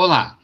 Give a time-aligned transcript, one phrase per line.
[0.00, 0.38] Olá,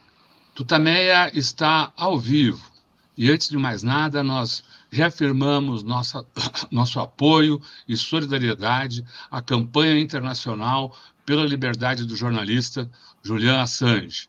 [0.53, 2.69] Tutameia está ao vivo
[3.17, 4.61] e, antes de mais nada, nós
[4.91, 6.25] reafirmamos nossa,
[6.69, 10.93] nosso apoio e solidariedade à campanha internacional
[11.25, 12.91] pela liberdade do jornalista
[13.23, 14.27] Julian Assange,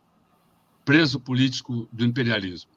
[0.85, 2.71] preso político do imperialismo.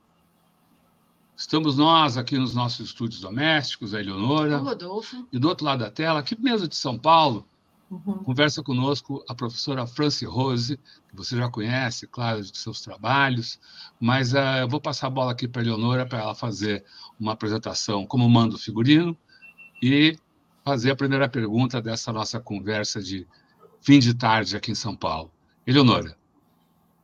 [1.37, 4.59] Estamos nós aqui nos nossos estúdios domésticos, a Eleonora.
[4.59, 5.27] O Rodolfo.
[5.31, 7.47] E do outro lado da tela, aqui mesmo de São Paulo,
[7.89, 8.23] Uhum.
[8.23, 13.59] Conversa conosco a professora Franci Rose, que você já conhece, claro, de seus trabalhos,
[13.99, 16.85] mas uh, eu vou passar a bola aqui para a Eleonora para ela fazer
[17.19, 19.17] uma apresentação como manda o figurino
[19.81, 20.15] e
[20.63, 23.25] fazer a primeira pergunta dessa nossa conversa de
[23.81, 25.31] fim de tarde aqui em São Paulo.
[25.65, 26.18] Eleonora.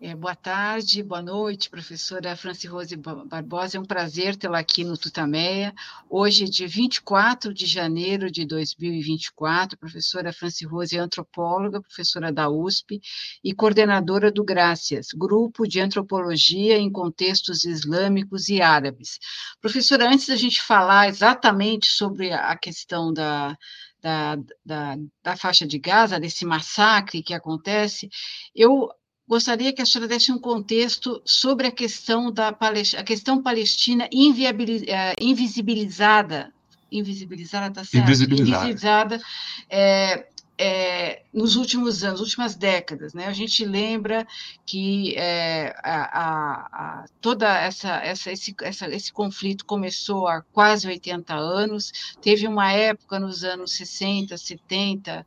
[0.08, 3.78] É, boa tarde, boa noite, professora Franci Rose Barbosa.
[3.78, 5.74] É um prazer tê-la aqui no Tutameia.
[6.08, 12.32] Hoje, é dia 24 de janeiro de 2024, a professora Franci Rose é antropóloga, professora
[12.32, 13.02] da USP
[13.44, 19.18] e coordenadora do Grácias, Grupo de Antropologia em Contextos Islâmicos e Árabes.
[19.60, 23.58] Professora, antes da gente falar exatamente sobre a questão da,
[24.00, 28.08] da, da, da, faixa de Gaza, desse massacre que acontece,
[28.54, 28.88] eu
[29.28, 35.14] gostaria que a senhora desse um contexto sobre a questão da a questão palestina eh,
[35.20, 36.54] invisibilizada,
[36.92, 38.04] invisibilizada, tá certo?
[38.04, 38.66] Invisibilizada.
[38.66, 39.22] invisibilizada
[39.70, 43.28] é, é, nos últimos anos, últimas décadas, né?
[43.28, 44.26] A gente lembra
[44.66, 50.88] que é, a, a, a, toda essa, essa, esse, essa, esse conflito começou há quase
[50.88, 52.16] 80 anos.
[52.22, 55.26] Teve uma época nos anos 60, 70,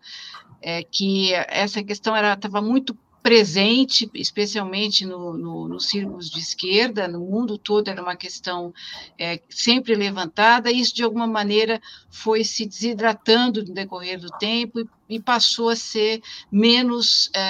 [0.62, 7.20] é, que essa questão estava muito presente, especialmente no, no, nos círculos de esquerda, no
[7.20, 8.72] mundo todo era uma questão
[9.18, 14.80] é, sempre levantada, e isso de alguma maneira foi se desidratando no decorrer do tempo
[14.80, 17.40] e, e passou a ser menos é,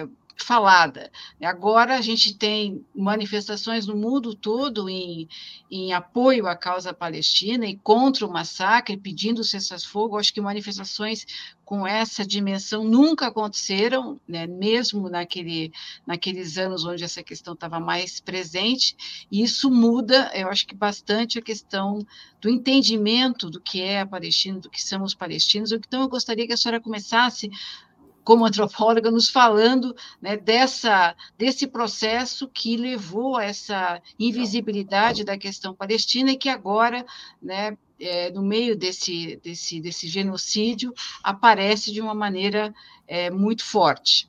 [0.00, 0.08] é,
[0.38, 1.10] falada.
[1.42, 5.28] Agora a gente tem manifestações no mundo todo em,
[5.70, 10.16] em apoio à causa palestina e contra o massacre, pedindo cessas-fogo.
[10.16, 11.26] Acho que manifestações
[11.68, 15.70] com essa dimensão nunca aconteceram, né, mesmo naquele,
[16.06, 18.96] naqueles anos onde essa questão estava mais presente,
[19.30, 22.06] e isso muda, eu acho que bastante a questão
[22.40, 25.70] do entendimento do que é a Palestina, do que são os palestinos.
[25.70, 27.50] Então, eu gostaria que a senhora começasse
[28.28, 35.74] como antropóloga, nos falando né, dessa, desse processo que levou a essa invisibilidade da questão
[35.74, 37.06] palestina e que agora,
[37.40, 42.74] né, é, no meio desse, desse, desse genocídio, aparece de uma maneira
[43.06, 44.28] é, muito forte.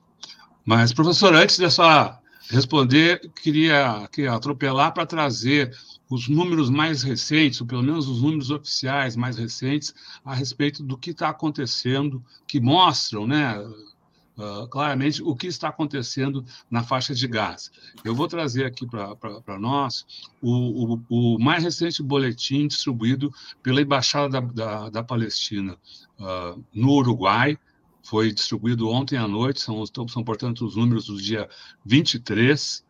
[0.64, 5.76] Mas, professor, antes dessa responder, queria, queria atropelar para trazer
[6.10, 9.94] os números mais recentes, ou pelo menos os números oficiais mais recentes,
[10.26, 16.44] a respeito do que está acontecendo, que mostram, né, uh, claramente o que está acontecendo
[16.70, 17.70] na faixa de Gaza.
[18.04, 20.06] Eu vou trazer aqui para nós
[20.42, 23.32] o, o, o, mais recente boletim distribuído
[23.62, 25.78] pela Embaixada da, da, da Palestina
[26.20, 27.56] uh, no Uruguai,
[28.02, 31.48] foi distribuído ontem à noite, são, são, portanto, os números do dia
[31.86, 32.84] 23,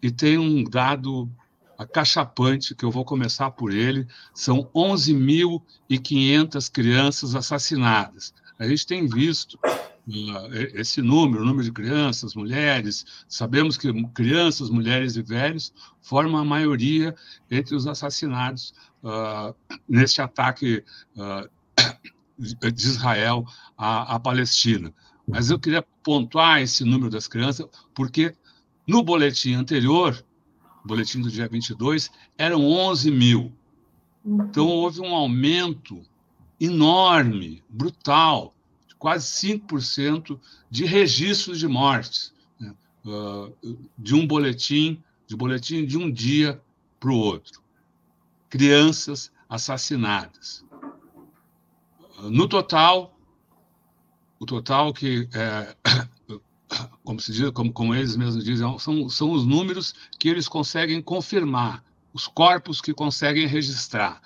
[0.00, 1.30] e tem um dado
[1.78, 8.34] acachapante, que eu vou começar por ele, são 11.500 crianças assassinadas.
[8.58, 9.58] A gente tem visto
[10.74, 16.44] esse número, o número de crianças, mulheres, sabemos que crianças, mulheres e velhos formam a
[16.44, 17.14] maioria
[17.50, 18.72] entre os assassinados
[19.02, 19.54] uh,
[19.88, 20.84] neste ataque
[21.16, 21.50] uh,
[22.38, 23.44] de Israel
[23.76, 24.94] à, à, Palestina.
[25.26, 28.32] Mas eu queria pontuar esse número das crianças, porque
[28.86, 30.24] no boletim anterior,
[30.86, 33.52] boletim do dia 22, eram 11 mil.
[34.24, 36.02] Então, houve um aumento
[36.60, 38.54] enorme, brutal,
[38.98, 40.38] quase 5%
[40.70, 42.74] de registros de mortes, né?
[43.04, 43.54] uh,
[43.96, 46.60] de um boletim, de boletim de um dia
[46.98, 47.62] para o outro.
[48.48, 50.64] Crianças assassinadas.
[52.18, 53.16] Uh, no total,
[54.38, 55.76] o total que, é,
[57.04, 61.00] como, se diz, como, como eles mesmos dizem, são, são os números que eles conseguem
[61.00, 64.20] confirmar, os corpos que conseguem registrar.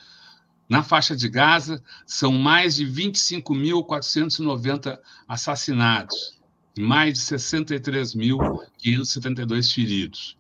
[0.69, 6.39] Na faixa de Gaza, são mais de 25.490 assassinados
[6.77, 10.39] e mais de 63.572 feridos.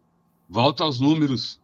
[0.48, 1.60] Volta aos números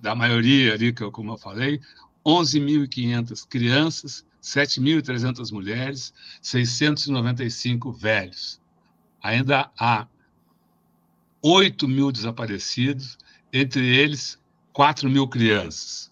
[0.00, 1.80] da maioria ali, que eu, como eu falei,
[2.24, 8.59] 11.500 crianças, 7.300 mulheres, 695 velhos.
[9.22, 10.06] Ainda há
[11.42, 13.18] 8 mil desaparecidos,
[13.52, 14.38] entre eles
[14.72, 16.10] 4 mil crianças.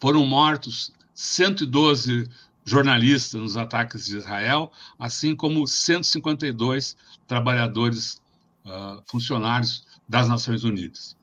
[0.00, 2.28] Foram mortos 112
[2.64, 6.96] jornalistas nos ataques de Israel, assim como 152
[7.26, 8.22] trabalhadores
[8.64, 11.16] uh, funcionários das Nações Unidas.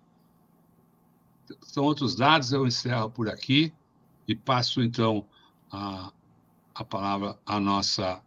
[1.61, 3.73] São outros dados, eu encerro por aqui
[4.27, 5.25] e passo, então,
[5.71, 6.11] a,
[6.75, 8.21] a palavra à nossa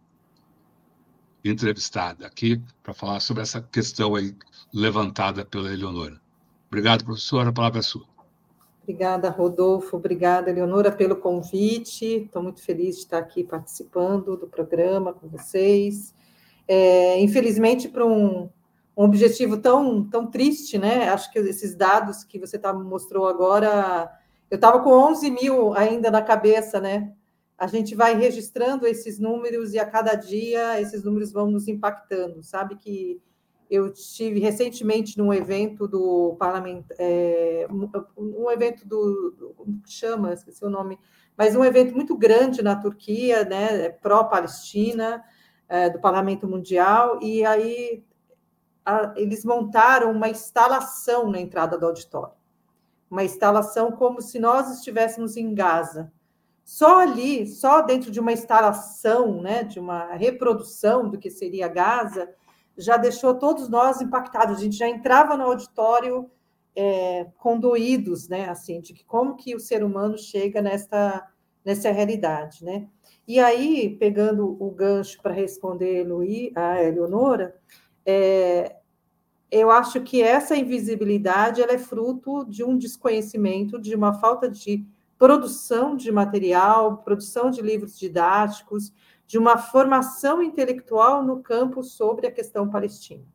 [1.49, 4.35] entrevistada aqui para falar sobre essa questão aí
[4.73, 6.19] levantada pela Eleonora.
[6.67, 8.05] Obrigado, professora, a palavra é sua.
[8.83, 9.97] Obrigada, Rodolfo.
[9.97, 12.05] Obrigada, Eleonora, pelo convite.
[12.05, 16.13] Estou muito feliz de estar aqui participando do programa com vocês.
[16.67, 18.47] É, infelizmente, para um,
[18.95, 21.09] um, objetivo tão, tão triste, né?
[21.09, 24.07] Acho que esses dados que você tá, mostrou agora,
[24.51, 27.11] eu estava com 11 mil ainda na cabeça, né?
[27.57, 32.43] A gente vai registrando esses números e a cada dia esses números vão nos impactando.
[32.43, 33.21] Sabe que
[33.69, 37.67] eu estive recentemente num evento do parlamento, é,
[38.15, 40.99] um evento do, como chama, esqueci o nome,
[41.37, 45.23] mas um evento muito grande na Turquia, né, pró-Palestina,
[45.67, 48.03] é, do Parlamento Mundial, e aí
[48.85, 52.35] a, eles montaram uma instalação na entrada do auditório,
[53.09, 56.11] uma instalação como se nós estivéssemos em Gaza.
[56.65, 62.27] Só ali, só dentro de uma instalação, né, de uma reprodução do que seria Gaza,
[62.75, 64.57] já deixou todos nós impactados.
[64.57, 66.29] A gente já entrava no auditório
[66.75, 68.49] é, condoídos, né?
[68.49, 71.25] Assim, de que como que o ser humano chega nessa,
[71.63, 72.87] nessa realidade, né?
[73.27, 76.05] E aí, pegando o gancho para responder
[76.55, 77.55] a Eleonora,
[78.05, 78.75] é,
[79.49, 84.85] eu acho que essa invisibilidade ela é fruto de um desconhecimento, de uma falta de
[85.17, 88.93] produção de material, produção de livros didáticos,
[89.27, 93.25] de uma formação intelectual no campo sobre a questão palestina.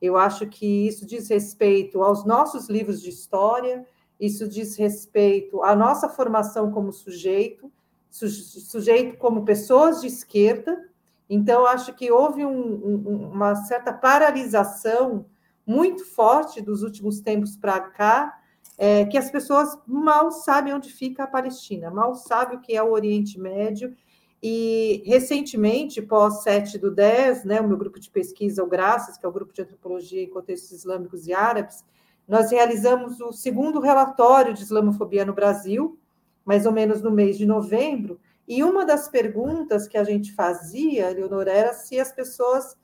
[0.00, 3.84] Eu acho que isso diz respeito aos nossos livros de história,
[4.18, 7.70] isso diz respeito à nossa formação como sujeito,
[8.10, 10.88] sujeito como pessoas de esquerda.
[11.28, 15.26] Então, acho que houve um, um, uma certa paralisação
[15.66, 18.37] muito forte dos últimos tempos para cá,
[18.78, 22.82] é, que as pessoas mal sabem onde fica a Palestina, mal sabem o que é
[22.82, 23.92] o Oriente Médio.
[24.40, 29.26] E, recentemente, pós 7 do 10, né, o meu grupo de pesquisa, o Graças, que
[29.26, 31.84] é o grupo de antropologia em contextos islâmicos e árabes,
[32.26, 35.98] nós realizamos o segundo relatório de islamofobia no Brasil,
[36.44, 41.10] mais ou menos no mês de novembro, e uma das perguntas que a gente fazia,
[41.10, 42.76] Leonora, era se as pessoas,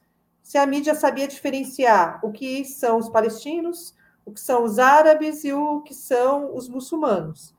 [0.43, 3.95] se a mídia sabia diferenciar o que são os palestinos,
[4.25, 7.55] o que são os árabes e o que são os muçulmanos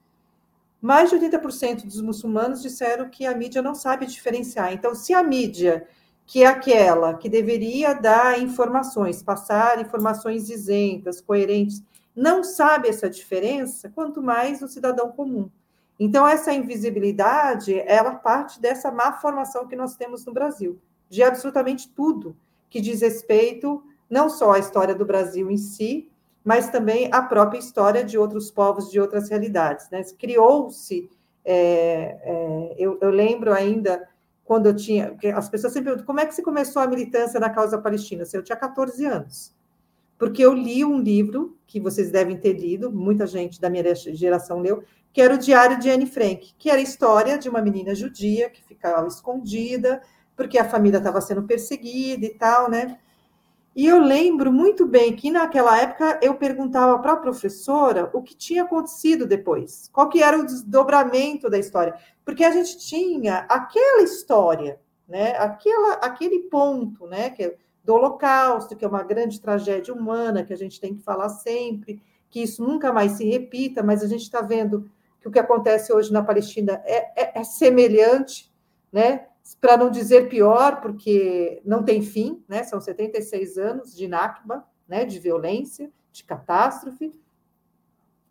[0.85, 4.71] mais de 80% dos muçulmanos disseram que a mídia não sabe diferenciar.
[4.71, 5.87] Então, se a mídia,
[6.27, 11.81] que é aquela que deveria dar informações, passar informações isentas, coerentes,
[12.15, 15.49] não sabe essa diferença, quanto mais o cidadão comum.
[15.99, 20.79] Então, essa invisibilidade, ela parte dessa má formação que nós temos no Brasil,
[21.09, 22.37] de absolutamente tudo
[22.69, 26.11] que diz respeito não só à história do Brasil em si,
[26.45, 29.89] mas também a própria história de outros povos, de outras realidades.
[29.89, 30.03] Né?
[30.17, 31.09] Criou-se,
[31.43, 34.07] é, é, eu, eu, lembro ainda
[34.43, 37.49] quando eu tinha, as pessoas sempre perguntam, como é que você começou a militância na
[37.49, 38.21] causa palestina?
[38.21, 39.55] Assim, eu tinha 14 anos,
[40.19, 44.59] porque eu li um livro, que vocês devem ter lido, muita gente da minha geração
[44.59, 47.95] leu, que era o Diário de Anne Frank, que era a história de uma menina
[47.95, 49.99] judia que ficava escondida,
[50.35, 52.99] porque a família estava sendo perseguida e tal, né?
[53.75, 58.33] E eu lembro muito bem que naquela época eu perguntava para a professora o que
[58.33, 64.01] tinha acontecido depois, qual que era o desdobramento da história, porque a gente tinha aquela
[64.01, 69.93] história, né, aquela, aquele ponto, né, que é do Holocausto, que é uma grande tragédia
[69.93, 74.01] humana que a gente tem que falar sempre, que isso nunca mais se repita, mas
[74.01, 74.89] a gente está vendo
[75.21, 78.51] que o que acontece hoje na Palestina é, é, é semelhante,
[78.91, 79.27] né?
[79.53, 82.63] Para não dizer pior, porque não tem fim, né?
[82.63, 85.05] São 76 anos de Nakba, né?
[85.05, 87.11] De violência, de catástrofe.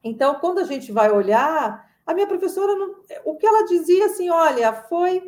[0.02, 4.28] Então, quando a gente vai olhar, a minha professora, não, o que ela dizia assim,
[4.28, 5.22] olha, foi,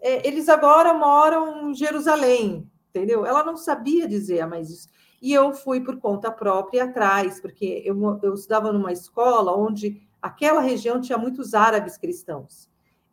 [0.00, 3.24] é, eles agora moram em Jerusalém, entendeu?
[3.24, 4.88] Ela não sabia dizer mais isso.
[5.22, 10.60] E eu fui por conta própria atrás, porque eu, eu estudava numa escola onde aquela
[10.60, 12.67] região tinha muitos árabes cristãos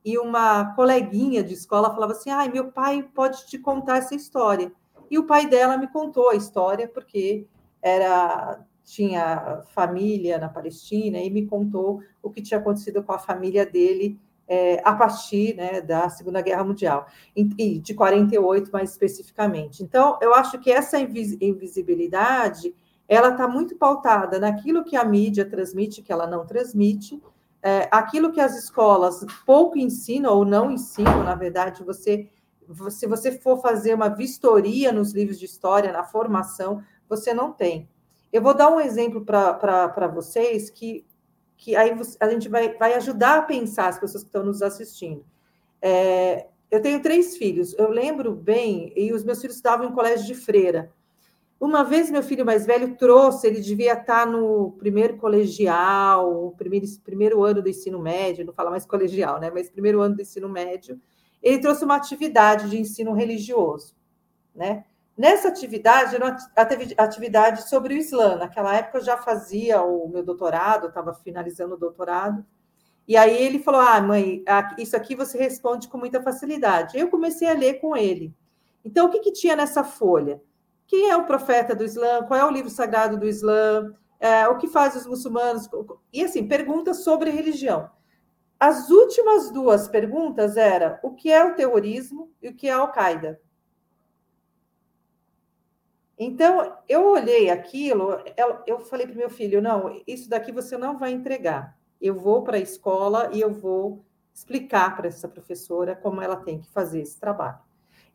[0.05, 4.71] e uma coleguinha de escola falava assim: ai, meu pai pode te contar essa história.
[5.09, 7.47] E o pai dela me contou a história, porque
[7.81, 13.65] era tinha família na Palestina e me contou o que tinha acontecido com a família
[13.65, 19.83] dele é, a partir né, da Segunda Guerra Mundial, e de 48 mais especificamente.
[19.83, 22.75] Então, eu acho que essa invisibilidade
[23.07, 27.19] ela está muito pautada naquilo que a mídia transmite, que ela não transmite,
[27.65, 32.29] é, aquilo que as escolas pouco ensinam ou não ensinam, na verdade, você
[32.89, 37.89] se você for fazer uma vistoria nos livros de história, na formação, você não tem.
[38.31, 41.05] Eu vou dar um exemplo para vocês que,
[41.57, 45.23] que aí a gente vai, vai ajudar a pensar as pessoas que estão nos assistindo.
[45.81, 50.25] É, eu tenho três filhos, eu lembro bem, e os meus filhos estavam em colégio
[50.25, 50.91] de freira.
[51.65, 57.43] Uma vez meu filho mais velho trouxe, ele devia estar no primeiro colegial, primeiro, primeiro
[57.43, 59.49] ano do ensino médio, não fala mais colegial, né?
[59.49, 61.01] Mas primeiro ano do ensino médio,
[61.41, 63.95] ele trouxe uma atividade de ensino religioso,
[64.53, 64.85] né?
[65.17, 66.37] Nessa atividade, era uma
[66.97, 68.35] atividade sobre o Islã.
[68.35, 72.45] Naquela época eu já fazia o meu doutorado, estava finalizando o doutorado.
[73.07, 74.43] E aí ele falou: Ah, mãe,
[74.77, 76.95] isso aqui você responde com muita facilidade.
[76.95, 78.31] Eu comecei a ler com ele.
[78.83, 80.39] Então, o que, que tinha nessa folha?
[80.87, 82.23] Quem é o profeta do Islã?
[82.23, 83.93] Qual é o livro sagrado do Islã?
[84.19, 85.69] É, o que faz os muçulmanos?
[86.13, 87.89] E assim, perguntas sobre religião.
[88.59, 92.77] As últimas duas perguntas eram o que é o terrorismo e o que é a
[92.77, 93.39] Al-Qaeda.
[96.17, 98.17] Então, eu olhei aquilo,
[98.65, 101.77] eu falei para meu filho: não, isso daqui você não vai entregar.
[101.99, 106.61] Eu vou para a escola e eu vou explicar para essa professora como ela tem
[106.61, 107.64] que fazer esse trabalho.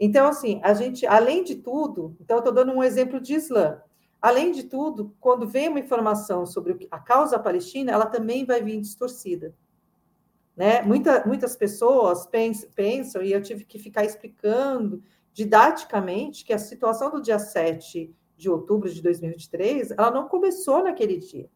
[0.01, 3.83] Então, assim, a gente, além de tudo, então eu estou dando um exemplo de Islã.
[4.21, 8.81] Além de tudo, quando vem uma informação sobre a causa palestina, ela também vai vir
[8.81, 9.55] distorcida.
[10.57, 10.81] Né?
[10.83, 15.03] Muita, muitas pessoas pensam, e eu tive que ficar explicando
[15.35, 21.19] didaticamente, que a situação do dia 7 de outubro de 2023, ela não começou naquele
[21.19, 21.49] dia.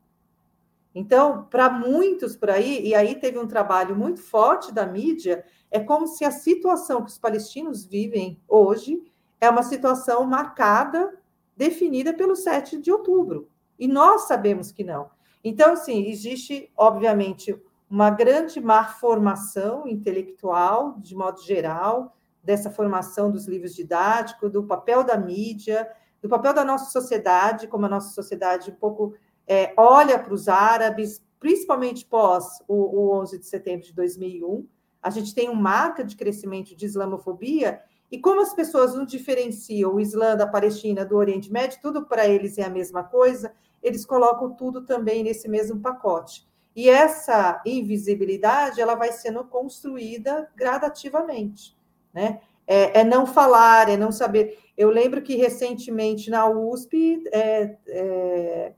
[0.94, 5.80] Então, para muitos por aí, e aí teve um trabalho muito forte da mídia, é
[5.80, 9.02] como se a situação que os palestinos vivem hoje
[9.40, 11.18] é uma situação marcada,
[11.56, 13.48] definida pelo 7 de outubro.
[13.78, 15.10] E nós sabemos que não.
[15.42, 17.60] Então, assim, existe, obviamente,
[17.90, 25.02] uma grande má formação intelectual, de modo geral, dessa formação dos livros didáticos, do papel
[25.02, 25.88] da mídia,
[26.22, 29.14] do papel da nossa sociedade, como a nossa sociedade um pouco
[29.46, 34.66] é, olha para os árabes, principalmente pós o, o 11 de setembro de 2001,
[35.02, 39.94] a gente tem uma marca de crescimento de islamofobia, e como as pessoas não diferenciam
[39.94, 44.06] o Islã da Palestina, do Oriente Médio, tudo para eles é a mesma coisa, eles
[44.06, 46.46] colocam tudo também nesse mesmo pacote.
[46.74, 51.76] E essa invisibilidade ela vai sendo construída gradativamente,
[52.12, 52.40] né?
[52.66, 54.58] É, é não falar, é não saber.
[54.76, 58.72] Eu lembro que recentemente na USP é, é,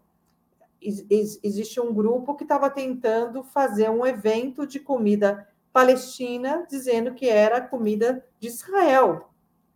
[1.42, 7.60] existe um grupo que estava tentando fazer um evento de comida Palestina, dizendo que era
[7.60, 9.28] comida de Israel,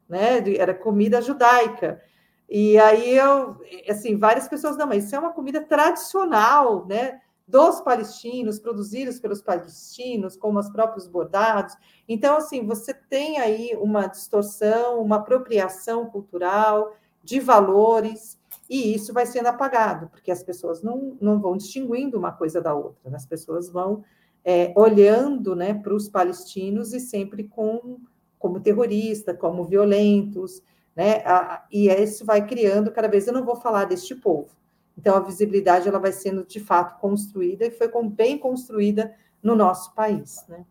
[0.08, 0.42] né?
[0.56, 2.00] Era comida judaica.
[2.48, 7.20] E aí eu, assim, várias pessoas não, mas isso é uma comida tradicional, né?
[7.46, 11.76] Dos palestinos, produzidos pelos palestinos, como os próprios bordados.
[12.08, 18.39] Então, assim, você tem aí uma distorção, uma apropriação cultural de valores,
[18.70, 22.72] e isso vai sendo apagado, porque as pessoas não, não vão distinguindo uma coisa da
[22.72, 23.16] outra, né?
[23.16, 24.04] as pessoas vão
[24.44, 27.98] é, olhando né, para os palestinos e sempre com,
[28.38, 30.62] como terrorista, como violentos,
[30.94, 31.22] né?
[31.26, 33.26] A, e isso vai criando cada vez.
[33.26, 34.50] Eu não vou falar deste povo.
[34.96, 39.94] Então a visibilidade ela vai sendo de fato construída e foi bem construída no nosso
[39.94, 40.64] país, né?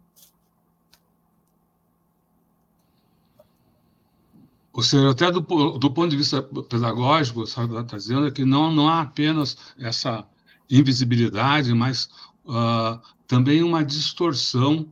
[4.71, 7.65] Ou seja, até do, do ponto de vista pedagógico, está
[7.97, 10.25] dizendo que não, não há apenas essa
[10.69, 12.09] invisibilidade, mas
[12.45, 14.87] uh, também uma distorção,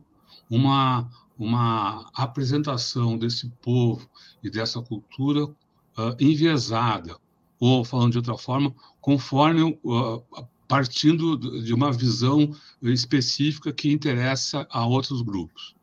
[0.50, 1.08] uma,
[1.38, 4.08] uma apresentação desse povo
[4.42, 7.16] e dessa cultura uh, enviesada,
[7.60, 10.22] ou, falando de outra forma, conforme uh,
[10.66, 15.74] partindo de uma visão específica que interessa a outros grupos.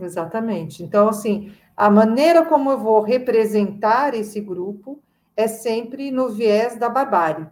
[0.00, 0.82] Exatamente.
[0.82, 5.02] Então, assim, a maneira como eu vou representar esse grupo
[5.36, 7.46] é sempre no viés da barbárie,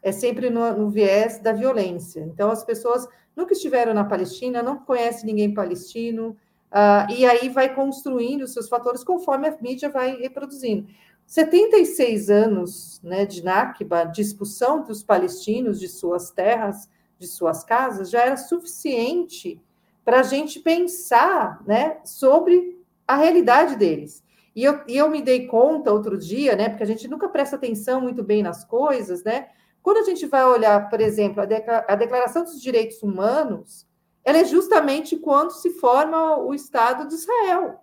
[0.00, 2.20] é sempre no, no viés da violência.
[2.20, 6.36] Então, as pessoas nunca estiveram na Palestina, não conhecem ninguém palestino,
[6.70, 10.86] uh, e aí vai construindo os seus fatores conforme a mídia vai reproduzindo.
[11.26, 18.10] 76 anos né, de Nakba, de expulsão dos palestinos de suas terras, de suas casas,
[18.10, 19.60] já era suficiente
[20.04, 22.81] para a gente pensar né, sobre
[23.12, 24.22] a realidade deles.
[24.54, 27.56] E eu, e eu me dei conta outro dia, né, porque a gente nunca presta
[27.56, 29.48] atenção muito bem nas coisas, né,
[29.82, 33.86] quando a gente vai olhar, por exemplo, a Declaração dos Direitos Humanos,
[34.24, 37.80] ela é justamente quando se forma o Estado de Israel.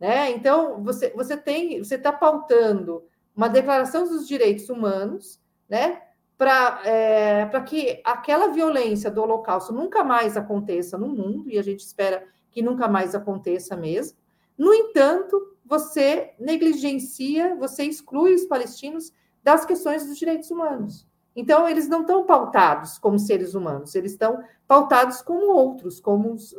[0.00, 0.32] Né?
[0.32, 6.02] Então, você, você tem, você está pautando uma declaração dos direitos humanos, né?
[6.36, 11.80] Para é, que aquela violência do Holocausto nunca mais aconteça no mundo, e a gente
[11.80, 14.18] espera que nunca mais aconteça mesmo.
[14.56, 21.06] No entanto, você negligencia, você exclui os palestinos das questões dos direitos humanos.
[21.34, 26.54] Então, eles não estão pautados como seres humanos, eles estão pautados como outros, como os,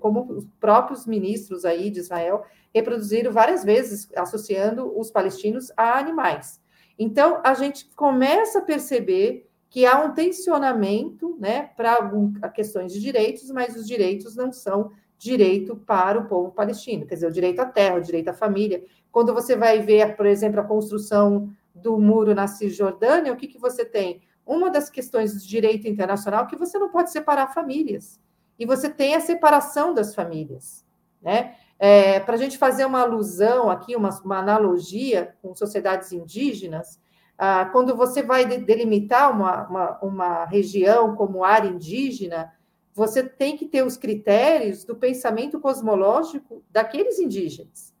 [0.00, 6.60] como os próprios ministros aí de Israel reproduziram várias vezes, associando os palestinos a animais.
[6.98, 13.50] Então, a gente começa a perceber que há um tensionamento né, para questões de direitos,
[13.50, 17.66] mas os direitos não são direito para o povo palestino, quer dizer, o direito à
[17.66, 18.84] terra, o direito à família.
[19.10, 23.58] Quando você vai ver, por exemplo, a construção do muro na Cisjordânia, o que, que
[23.58, 24.22] você tem?
[24.46, 28.20] Uma das questões do direito internacional é que você não pode separar famílias.
[28.58, 30.86] E você tem a separação das famílias.
[31.20, 31.54] Né?
[31.78, 37.00] É, Para a gente fazer uma alusão aqui, uma, uma analogia com sociedades indígenas,
[37.36, 42.52] ah, quando você vai delimitar uma, uma, uma região como área indígena,
[42.94, 47.94] você tem que ter os critérios do pensamento cosmológico daqueles indígenas.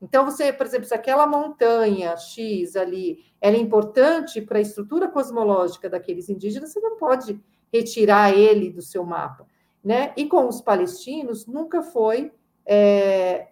[0.00, 5.08] Então, você, por exemplo, se aquela montanha X ali ela é importante para a estrutura
[5.08, 7.40] cosmológica daqueles indígenas, você não pode
[7.72, 9.46] retirar ele do seu mapa.
[9.82, 10.12] Né?
[10.16, 12.32] E com os palestinos, nunca foi
[12.66, 13.48] é,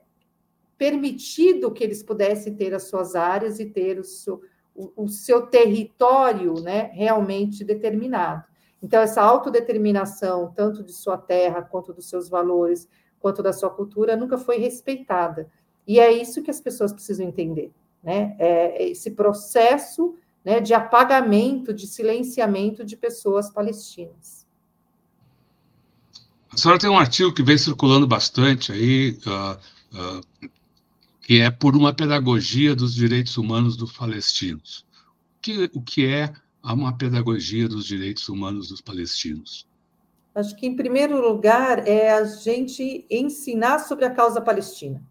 [0.79, 4.41] permitido que eles pudessem ter as suas áreas e ter o seu,
[4.75, 8.45] o, o seu território né, realmente determinado.
[8.83, 12.89] Então, essa autodeterminação, tanto de sua terra, quanto dos seus valores,
[13.21, 15.49] quanto da sua cultura, nunca foi respeitada.
[15.87, 17.73] E é isso que as pessoas precisam entender,
[18.03, 18.35] né?
[18.39, 24.47] É esse processo né, de apagamento, de silenciamento de pessoas palestinas.
[26.53, 30.51] A senhora tem um artigo que vem circulando bastante aí, uh, uh,
[31.23, 34.85] que é por uma pedagogia dos direitos humanos dos palestinos.
[35.39, 39.67] O que, o que é uma pedagogia dos direitos humanos dos palestinos?
[40.35, 45.03] Acho que, em primeiro lugar, é a gente ensinar sobre a causa palestina.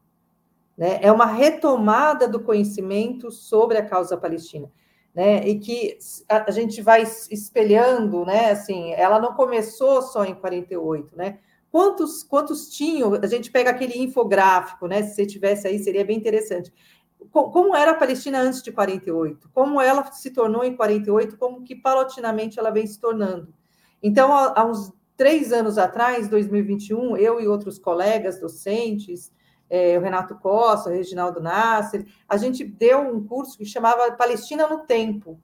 [0.77, 0.99] Né?
[1.01, 4.71] É uma retomada do conhecimento sobre a causa palestina.
[5.13, 5.47] Né?
[5.47, 5.97] E que
[6.27, 8.51] a, a gente vai espelhando, né?
[8.51, 11.39] Assim, ela não começou só em 48, né?
[11.69, 13.13] Quantos, quantos tinham?
[13.13, 15.03] A gente pega aquele infográfico, né?
[15.03, 16.73] Se você tivesse aí, seria bem interessante.
[17.29, 19.49] Como era a Palestina antes de 48?
[19.53, 21.37] Como ela se tornou em 48?
[21.37, 23.53] Como que paulatinamente ela vem se tornando?
[24.01, 29.31] Então, há uns três anos atrás, 2021, eu e outros colegas docentes,
[29.69, 34.67] é, o Renato Costa, o Reginaldo Nasser, a gente deu um curso que chamava Palestina
[34.67, 35.39] no Tempo,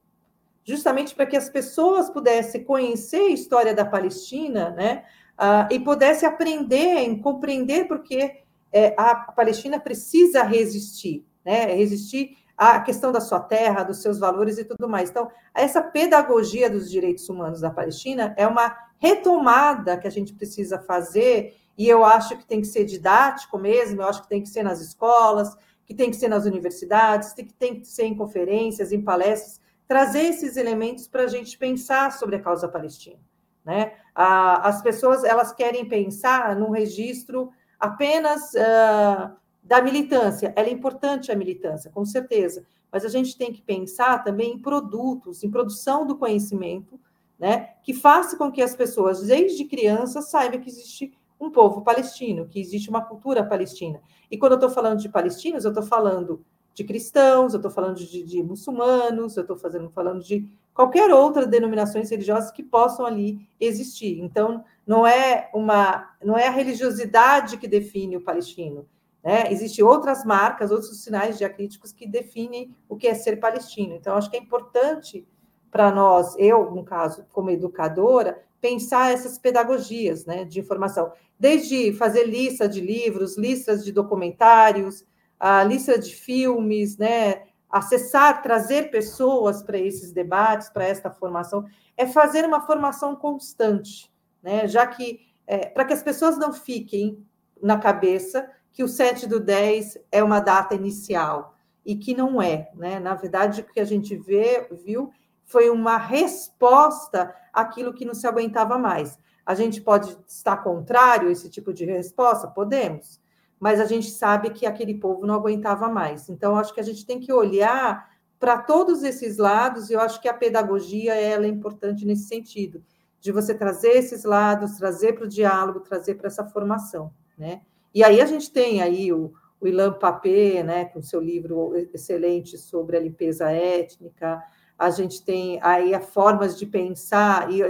[0.63, 5.05] justamente para que as pessoas pudessem conhecer a história da Palestina, né?
[5.37, 11.73] uh, e pudesse aprender, compreender porque é, a Palestina precisa resistir, né?
[11.73, 15.10] Resistir à questão da sua terra, dos seus valores e tudo mais.
[15.10, 20.77] Então, essa pedagogia dos direitos humanos da Palestina é uma retomada que a gente precisa
[20.77, 24.49] fazer, e eu acho que tem que ser didático mesmo, eu acho que tem que
[24.49, 25.55] ser nas escolas,
[25.86, 30.23] que tem que ser nas universidades, que tem que ser em conferências, em palestras, trazer
[30.23, 33.19] esses elementos para a gente pensar sobre a causa palestina.
[33.63, 33.91] Né?
[34.15, 39.36] as pessoas elas querem pensar num registro apenas uh,
[39.67, 40.53] da militância.
[40.56, 44.60] Ela é importante a militância, com certeza, mas a gente tem que pensar também em
[44.60, 46.99] produtos, em produção do conhecimento,
[47.38, 52.47] né, que faça com que as pessoas, desde crianças, saibam que existe um povo palestino,
[52.47, 54.01] que existe uma cultura palestina.
[54.32, 57.97] E quando eu estou falando de palestinos, eu estou falando de cristãos, eu estou falando
[57.97, 64.19] de, de, muçulmanos, eu estou falando de qualquer outra denominações religiosas que possam ali existir.
[64.19, 68.88] Então, não é uma, não é a religiosidade que define o palestino.
[69.23, 69.51] Né?
[69.51, 73.93] Existem outras marcas, outros sinais diacríticos que definem o que é ser palestino.
[73.93, 75.27] Então, acho que é importante
[75.69, 82.23] para nós, eu, no caso, como educadora, pensar essas pedagogias né, de informação, desde fazer
[82.23, 85.06] lista de livros, listas de documentários,
[85.39, 92.06] a lista de filmes, né, acessar, trazer pessoas para esses debates, para esta formação, é
[92.08, 94.67] fazer uma formação constante, né?
[94.67, 97.23] já que, é, para que as pessoas não fiquem
[97.62, 102.69] na cabeça que o 7 do 10 é uma data inicial, e que não é.
[102.75, 102.99] Né?
[102.99, 105.09] Na verdade, o que a gente vê, viu
[105.45, 109.17] foi uma resposta àquilo que não se aguentava mais.
[109.43, 112.47] A gente pode estar contrário a esse tipo de resposta?
[112.47, 113.19] Podemos
[113.59, 116.29] mas a gente sabe que aquele povo não aguentava mais.
[116.29, 120.21] Então, acho que a gente tem que olhar para todos esses lados, e eu acho
[120.21, 122.83] que a pedagogia ela é importante nesse sentido,
[123.19, 127.63] de você trazer esses lados, trazer para o diálogo, trazer para essa formação, né?
[127.93, 132.58] E aí a gente tem aí o, o Ilan Papé, né, com seu livro excelente
[132.58, 134.41] sobre a limpeza étnica,
[134.78, 137.62] a gente tem aí as formas de pensar, e,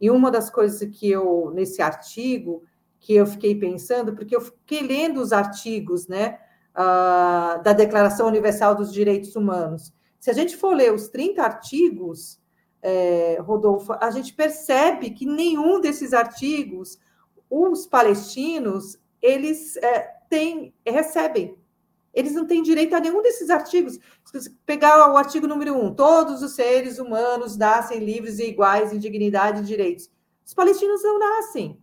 [0.00, 2.62] e uma das coisas que eu, nesse artigo,
[3.00, 6.38] que eu fiquei pensando, porque eu fiquei lendo os artigos né,
[6.74, 9.92] uh, da Declaração Universal dos Direitos Humanos.
[10.20, 12.40] Se a gente for ler os 30 artigos,
[12.82, 16.98] é, Rodolfo, a gente percebe que nenhum desses artigos,
[17.48, 21.56] os palestinos, eles é, têm, recebem.
[22.12, 23.98] Eles não têm direito a nenhum desses artigos.
[24.24, 28.98] Se pegar o artigo número 1, todos os seres humanos nascem livres e iguais em
[28.98, 30.10] dignidade e direitos.
[30.46, 31.80] Os palestinos não nascem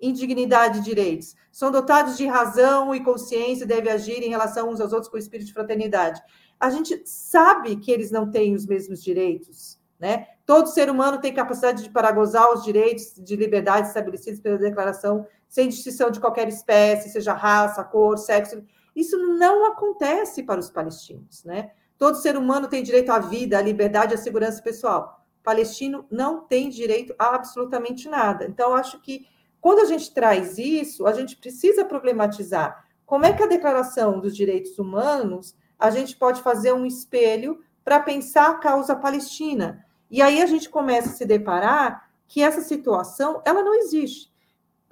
[0.00, 1.34] em dignidade e direitos.
[1.50, 5.46] São dotados de razão e consciência, devem agir em relação uns aos outros com espírito
[5.46, 6.22] de fraternidade
[6.58, 10.26] a gente sabe que eles não têm os mesmos direitos, né?
[10.44, 15.68] Todo ser humano tem capacidade de paragozar os direitos de liberdade estabelecidos pela declaração, sem
[15.68, 18.62] distinção de qualquer espécie, seja raça, cor, sexo.
[18.94, 21.70] Isso não acontece para os palestinos, né?
[21.98, 25.24] Todo ser humano tem direito à vida, à liberdade, à segurança pessoal.
[25.40, 28.44] O palestino não tem direito a absolutamente nada.
[28.44, 29.26] Então, acho que
[29.60, 34.36] quando a gente traz isso, a gente precisa problematizar como é que a Declaração dos
[34.36, 39.84] Direitos Humanos a gente pode fazer um espelho para pensar a causa palestina.
[40.10, 44.32] E aí a gente começa a se deparar que essa situação ela não existe.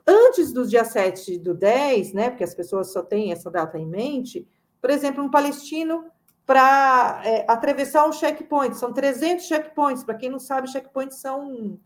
[0.07, 3.87] Antes do dia 7 do 10, né, porque as pessoas só têm essa data em
[3.87, 4.47] mente,
[4.81, 6.05] por exemplo, um palestino
[6.45, 11.79] para é, atravessar um checkpoint, são 300 checkpoints, para quem não sabe, checkpoints são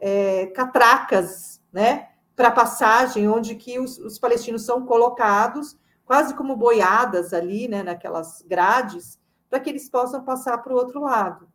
[0.00, 5.76] é, catracas, né, para passagem, onde que os, os palestinos são colocados
[6.08, 9.18] quase como boiadas ali, né, naquelas grades,
[9.50, 11.46] para que eles possam passar para o outro lado.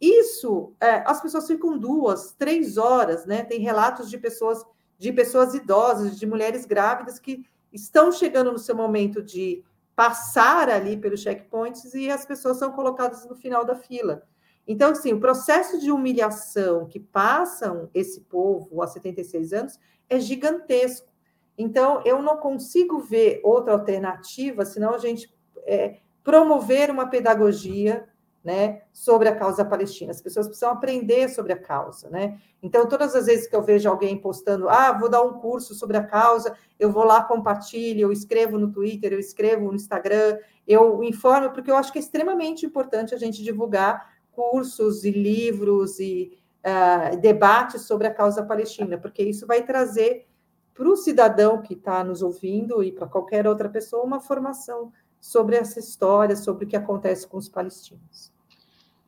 [0.00, 3.44] Isso, é, as pessoas ficam duas, três horas, né?
[3.44, 4.64] Tem relatos de pessoas,
[5.00, 9.64] de pessoas idosas, de mulheres grávidas que estão chegando no seu momento de
[9.96, 14.22] passar ali pelos checkpoints e as pessoas são colocadas no final da fila.
[14.68, 21.08] Então, assim, o processo de humilhação que passam esse povo há 76 anos é gigantesco.
[21.56, 25.34] Então, eu não consigo ver outra alternativa senão a gente
[25.64, 28.06] é, promover uma pedagogia
[28.42, 30.10] né, sobre a causa palestina.
[30.10, 32.08] As pessoas precisam aprender sobre a causa.
[32.08, 32.38] Né?
[32.62, 35.96] Então, todas as vezes que eu vejo alguém postando, ah, vou dar um curso sobre
[35.96, 41.02] a causa, eu vou lá, compartilho, eu escrevo no Twitter, eu escrevo no Instagram, eu
[41.04, 46.38] informo, porque eu acho que é extremamente importante a gente divulgar cursos e livros e
[46.64, 50.26] uh, debates sobre a causa palestina, porque isso vai trazer
[50.72, 55.56] para o cidadão que está nos ouvindo e para qualquer outra pessoa uma formação sobre
[55.56, 58.32] essa história, sobre o que acontece com os palestinos.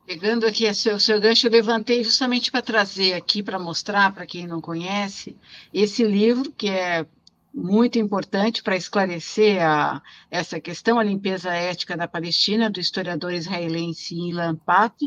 [0.05, 4.25] Pegando aqui o seu, seu gancho, eu levantei justamente para trazer aqui, para mostrar para
[4.25, 5.35] quem não conhece,
[5.73, 7.05] esse livro que é
[7.53, 14.15] muito importante para esclarecer a, essa questão, a limpeza ética da Palestina, do historiador israelense
[14.15, 15.03] Ilan Path,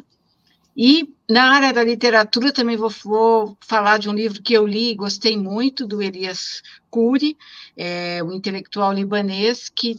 [0.77, 4.91] e na área da literatura também vou, vou, falar de um livro que eu li
[4.91, 7.37] e gostei muito, do Elias Kuri,
[7.77, 9.99] é, o intelectual libanês que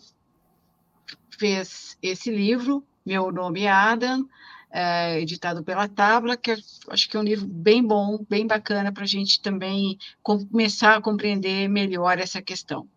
[1.38, 4.28] fez esse livro, Meu Nome é Adam,
[4.72, 6.52] é, editado pela Tabla, que
[6.90, 11.02] acho que é um livro bem bom, bem bacana para a gente também começar a
[11.02, 12.88] compreender melhor essa questão.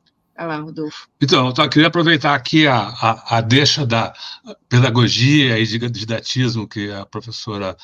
[0.46, 1.08] Lá, Rodolfo.
[1.20, 4.14] Então, eu queria aproveitar aqui a, a, a deixa da
[4.68, 7.76] pedagogia e didatismo que a professora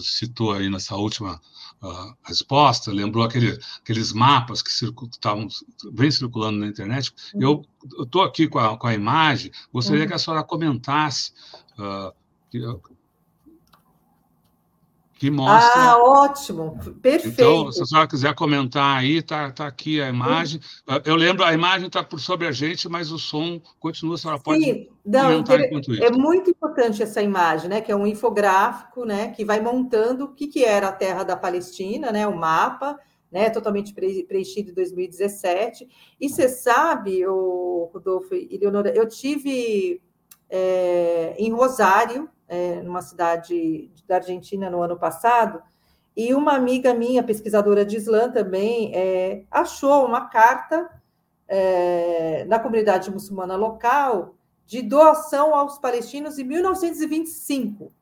[0.00, 1.40] citou aí nessa última
[1.82, 5.48] uh, resposta, lembrou aquele, aqueles mapas que estavam
[5.92, 7.12] bem circulando na internet.
[7.34, 7.42] Uhum.
[7.42, 10.08] Eu estou aqui com a, com a imagem, gostaria uhum.
[10.08, 11.32] que a senhora comentasse
[11.78, 12.12] uh,
[15.20, 15.82] que mostra.
[15.82, 17.42] Ah, ótimo, perfeito.
[17.42, 20.58] Então, se a senhora quiser comentar aí, tá, tá aqui a imagem.
[21.04, 24.40] Eu lembro, a imagem está por sobre a gente, mas o som continua, a senhora
[24.40, 26.02] pode Sim, não, comentar enquanto isso.
[26.02, 27.82] É muito importante essa imagem, né?
[27.82, 29.30] Que é um infográfico, né?
[29.32, 32.26] Que vai montando o que, que era a terra da Palestina, né?
[32.26, 32.98] O mapa.
[33.30, 35.86] Né, totalmente preenchido em 2017.
[36.20, 40.02] E você sabe, o Rodolfo e Leonora, eu tive
[40.48, 45.62] é, em Rosário, é, numa cidade da Argentina no ano passado,
[46.16, 50.90] e uma amiga minha, pesquisadora de Islã também, é, achou uma carta
[51.46, 54.34] é, na comunidade muçulmana local
[54.66, 57.92] de doação aos palestinos em 1925.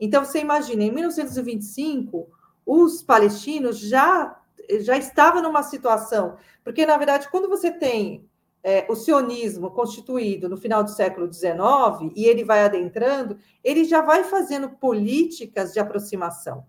[0.00, 2.26] Então, você imagina, em 1925,
[2.64, 4.40] os palestinos já,
[4.80, 8.26] já estavam numa situação, porque, na verdade, quando você tem
[8.62, 14.02] é, o sionismo constituído no final do século XIX, e ele vai adentrando, ele já
[14.02, 16.66] vai fazendo políticas de aproximação.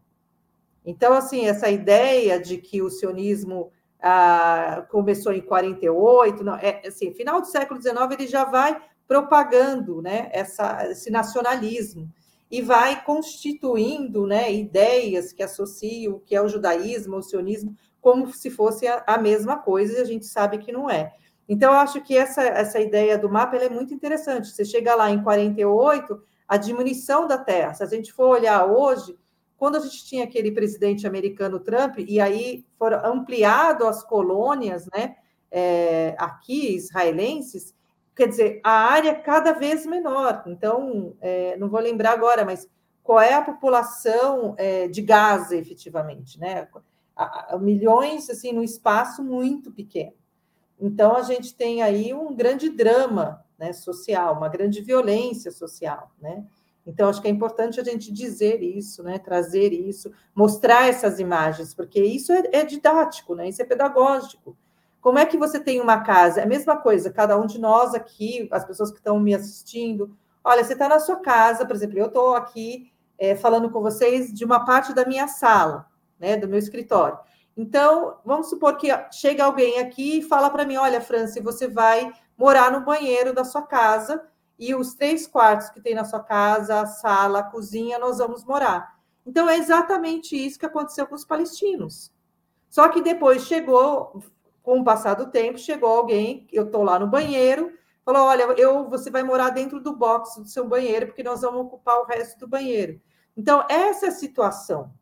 [0.85, 3.71] Então, assim, essa ideia de que o sionismo
[4.01, 10.01] ah, começou em 48, não, é, assim, final do século XIX, ele já vai propagando
[10.01, 12.09] né, essa, esse nacionalismo
[12.49, 18.31] e vai constituindo né, ideias que associam o que é o judaísmo, o sionismo, como
[18.33, 21.13] se fosse a, a mesma coisa, e a gente sabe que não é.
[21.49, 24.49] Então, eu acho que essa, essa ideia do mapa é muito interessante.
[24.49, 27.73] Você chega lá em 48, a diminuição da terra.
[27.73, 29.17] Se a gente for olhar hoje,
[29.57, 35.15] quando a gente tinha aquele presidente americano Trump, e aí foram ampliado as colônias, né,
[35.51, 37.73] é, aqui, israelenses,
[38.15, 40.43] quer dizer, a área cada vez menor.
[40.45, 42.69] Então, é, não vou lembrar agora, mas
[43.01, 46.67] qual é a população é, de Gaza, efetivamente, né?
[47.59, 50.13] Milhões, assim, num espaço muito pequeno.
[50.79, 56.45] Então, a gente tem aí um grande drama né, social, uma grande violência social, né?
[56.89, 59.19] Então, acho que é importante a gente dizer isso, né?
[59.19, 63.47] trazer isso, mostrar essas imagens, porque isso é, é didático, né?
[63.47, 64.57] isso é pedagógico.
[64.99, 66.41] Como é que você tem uma casa?
[66.41, 70.17] É a mesma coisa, cada um de nós aqui, as pessoas que estão me assistindo,
[70.43, 74.33] olha, você está na sua casa, por exemplo, eu estou aqui é, falando com vocês
[74.33, 75.85] de uma parte da minha sala,
[76.19, 77.19] né, do meu escritório.
[77.61, 82.09] Então, vamos supor que chega alguém aqui e fala para mim: olha, Franci, você vai
[82.37, 84.25] morar no banheiro da sua casa
[84.57, 88.45] e os três quartos que tem na sua casa, a sala, a cozinha, nós vamos
[88.45, 88.97] morar.
[89.25, 92.13] Então, é exatamente isso que aconteceu com os palestinos.
[92.69, 94.23] Só que depois chegou,
[94.63, 97.73] com o passar do tempo, chegou alguém, eu estou lá no banheiro,
[98.05, 101.65] falou: olha, eu, você vai morar dentro do box do seu banheiro, porque nós vamos
[101.65, 103.01] ocupar o resto do banheiro.
[103.35, 104.93] Então, essa é a situação.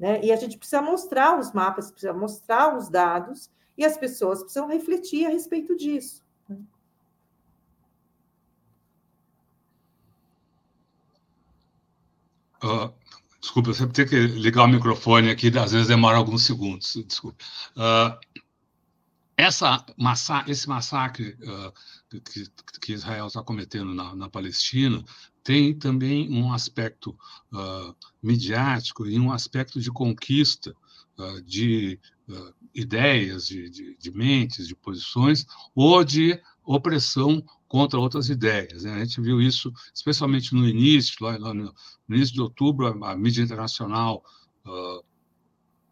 [0.00, 0.24] Né?
[0.24, 4.66] E a gente precisa mostrar os mapas, precisa mostrar os dados, e as pessoas precisam
[4.66, 6.24] refletir a respeito disso.
[12.62, 12.92] Uh,
[13.40, 16.94] desculpa, eu sempre tenho que ligar o microfone aqui, às vezes demora alguns segundos.
[17.06, 17.42] Desculpa.
[17.76, 18.18] Uh,
[19.36, 21.72] essa massa esse massacre uh,
[22.10, 22.44] que,
[22.80, 25.02] que, Israel está cometendo na, na, Palestina
[25.42, 27.16] tem também um aspecto
[28.22, 30.74] midiático e um aspecto de conquista
[31.44, 31.98] de
[32.74, 38.84] ideias, de, de, de mentes, de posições, ou de opressão contra outras ideias.
[38.84, 38.94] Né?
[38.94, 41.72] A gente viu isso, especialmente no início, lá, lá no,
[42.08, 44.24] início de outubro, a, a mídia internacional
[44.66, 45.04] uh,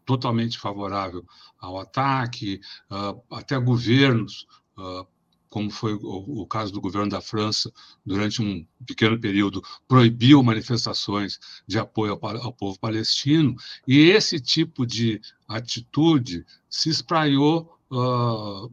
[0.05, 1.25] totalmente favorável
[1.57, 2.59] ao ataque,
[2.91, 4.45] uh, até governos,
[4.77, 5.07] uh,
[5.49, 7.71] como foi o, o, caso do governo da França,
[8.05, 13.55] durante um pequeno período, proibiu manifestações de apoio ao, ao povo palestino,
[13.87, 18.71] e esse tipo de atitude se espraiou Uh,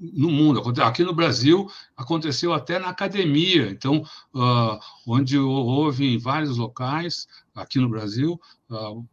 [0.00, 0.62] no mundo.
[0.82, 4.04] Aqui no Brasil aconteceu até na academia, então,
[4.34, 9.04] uh, onde houve em vários locais, aqui no Brasil, uh,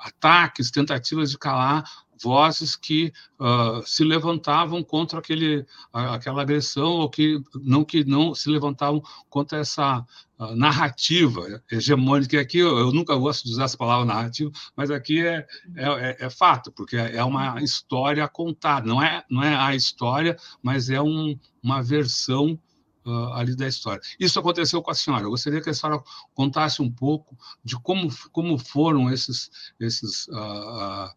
[0.00, 1.88] ataques, tentativas de calar
[2.22, 8.48] vozes que uh, se levantavam contra aquele, aquela agressão ou que não que não se
[8.50, 10.04] levantavam contra essa
[10.38, 12.40] uh, narrativa hegemônica.
[12.40, 16.16] Aqui eu, eu, nunca gosto de usar essa palavra narrativa, mas aqui é, é, é,
[16.20, 18.86] é fato, porque é uma história contada.
[18.86, 22.58] Não é, não é a história, mas é um, uma versão
[23.06, 24.02] Uh, ali da história.
[24.20, 25.22] Isso aconteceu com a senhora.
[25.24, 26.02] Eu gostaria que a senhora
[26.34, 29.50] contasse um pouco de como, como foram esses,
[29.80, 31.10] esses uh, uh,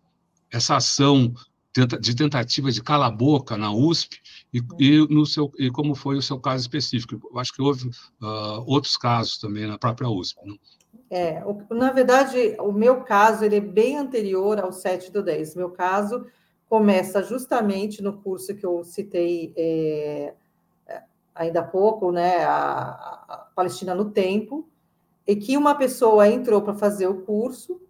[0.52, 1.34] essa ação
[2.02, 4.18] de tentativa de cala a boca na USP
[4.54, 7.30] e, e, no seu, e como foi o seu caso específico.
[7.32, 10.38] Eu acho que houve uh, outros casos também na própria USP.
[10.46, 10.58] Não?
[11.10, 15.56] É, na verdade, o meu caso ele é bem anterior ao 7 do 10.
[15.56, 16.26] Meu caso
[16.68, 20.34] começa justamente no curso que eu citei é,
[21.34, 24.68] ainda há pouco, né, a, a Palestina no Tempo,
[25.26, 27.82] e que uma pessoa entrou para fazer o curso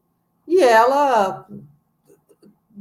[0.48, 1.48] e ela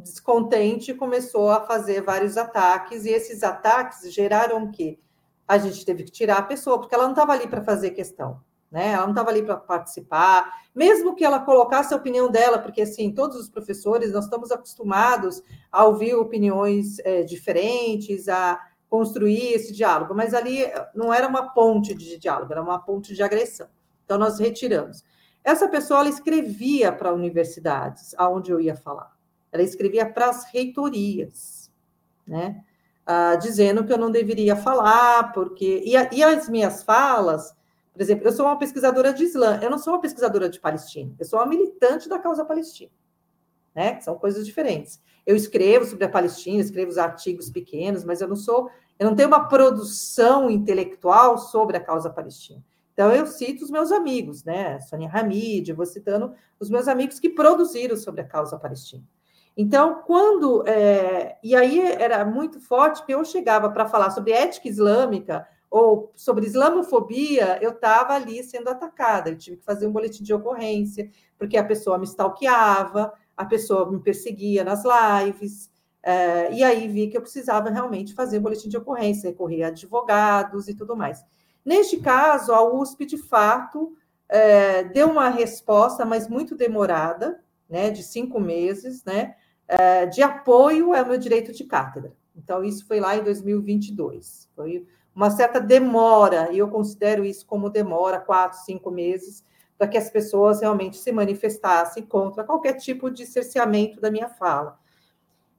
[0.02, 4.98] descontente, começou a fazer vários ataques, e esses ataques geraram o quê?
[5.46, 8.40] A gente teve que tirar a pessoa, porque ela não estava ali para fazer questão,
[8.70, 8.92] né?
[8.92, 13.12] Ela não estava ali para participar, mesmo que ela colocasse a opinião dela, porque assim,
[13.12, 20.14] todos os professores nós estamos acostumados a ouvir opiniões é, diferentes, a construir esse diálogo,
[20.14, 23.68] mas ali não era uma ponte de diálogo, era uma ponte de agressão.
[24.04, 25.04] Então nós retiramos.
[25.42, 29.19] Essa pessoa ela escrevia para universidades aonde eu ia falar.
[29.52, 31.72] Ela escrevia para as reitorias,
[32.26, 32.62] né?
[33.06, 35.82] Ah, dizendo que eu não deveria falar, porque.
[35.84, 37.54] E, a, e, as minhas falas,
[37.92, 41.12] por exemplo, eu sou uma pesquisadora de Islã, eu não sou uma pesquisadora de Palestina,
[41.18, 42.92] eu sou uma militante da causa palestina,
[43.74, 44.00] né?
[44.00, 45.00] São coisas diferentes.
[45.26, 49.16] Eu escrevo sobre a Palestina, escrevo os artigos pequenos, mas eu não sou, eu não
[49.16, 52.62] tenho uma produção intelectual sobre a causa palestina.
[52.92, 54.78] Então, eu cito os meus amigos, né?
[54.80, 59.02] Sônia Hamid, vou citando os meus amigos que produziram sobre a causa palestina.
[59.60, 60.66] Então, quando.
[60.66, 66.10] É, e aí era muito forte, porque eu chegava para falar sobre ética islâmica ou
[66.16, 69.28] sobre islamofobia, eu estava ali sendo atacada.
[69.28, 73.90] Eu tive que fazer um boletim de ocorrência, porque a pessoa me stalkeava, a pessoa
[73.90, 75.70] me perseguia nas lives.
[76.02, 79.68] É, e aí vi que eu precisava realmente fazer um boletim de ocorrência, recorrer a
[79.68, 81.22] advogados e tudo mais.
[81.62, 83.92] Neste caso, a USP, de fato,
[84.26, 89.36] é, deu uma resposta, mas muito demorada, né, de cinco meses, né,
[89.70, 92.12] é, de apoio ao meu direito de cátedra.
[92.36, 94.48] Então, isso foi lá em 2022.
[94.56, 99.44] Foi uma certa demora, e eu considero isso como demora, quatro, cinco meses,
[99.78, 104.78] para que as pessoas realmente se manifestassem contra qualquer tipo de cerceamento da minha fala.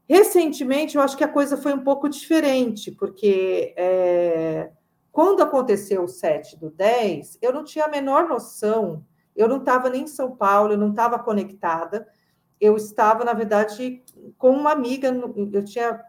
[0.07, 4.71] Recentemente, eu acho que a coisa foi um pouco diferente, porque é,
[5.11, 9.89] quando aconteceu o 7 do 10, eu não tinha a menor noção, eu não estava
[9.89, 12.07] nem em São Paulo, eu não estava conectada,
[12.61, 14.03] eu estava, na verdade,
[14.37, 15.07] com uma amiga,
[15.51, 15.99] eu tinha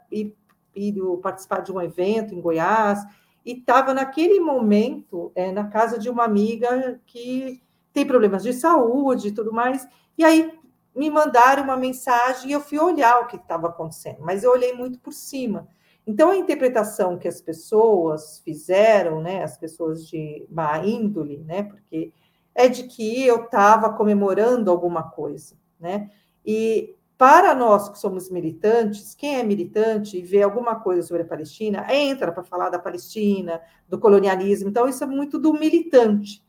[0.76, 3.02] ido participar de um evento em Goiás,
[3.44, 7.62] e estava naquele momento é, na casa de uma amiga que
[7.92, 10.52] tem problemas de saúde e tudo mais, e aí
[10.94, 14.74] me mandaram uma mensagem e eu fui olhar o que estava acontecendo, mas eu olhei
[14.74, 15.66] muito por cima.
[16.06, 22.12] Então, a interpretação que as pessoas fizeram, né, as pessoas de má índole, né, porque
[22.54, 26.10] é de que eu estava comemorando alguma coisa, né?
[26.44, 31.26] E para nós que somos militantes, quem é militante e vê alguma coisa sobre a
[31.26, 36.44] Palestina, entra para falar da Palestina, do colonialismo, então isso é muito do militante.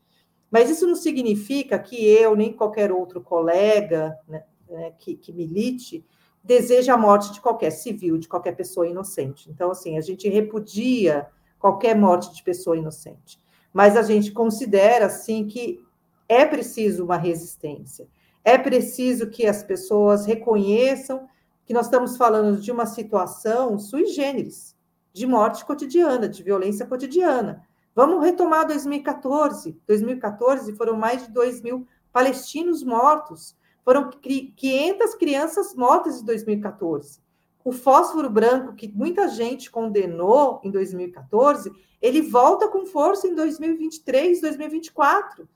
[0.50, 6.04] Mas isso não significa que eu, nem qualquer outro colega né, né que, que milite,
[6.42, 9.50] deseja a morte de qualquer civil, de qualquer pessoa inocente.
[9.50, 11.26] Então, assim, a gente repudia
[11.58, 13.40] qualquer morte de pessoa inocente.
[13.72, 15.82] Mas a gente considera, assim, que
[16.28, 18.06] é preciso uma resistência.
[18.44, 21.26] É preciso que as pessoas reconheçam
[21.64, 24.76] que nós estamos falando de uma situação sui generis,
[25.12, 27.64] de morte cotidiana, de violência cotidiana.
[27.94, 29.80] Vamos retomar 2014.
[29.86, 37.20] 2014 foram mais de 2 mil palestinos mortos foram 500 crianças mortas em 2014.
[37.62, 44.40] O fósforo branco, que muita gente condenou em 2014, ele volta com força em 2023,
[44.40, 45.48] 2024.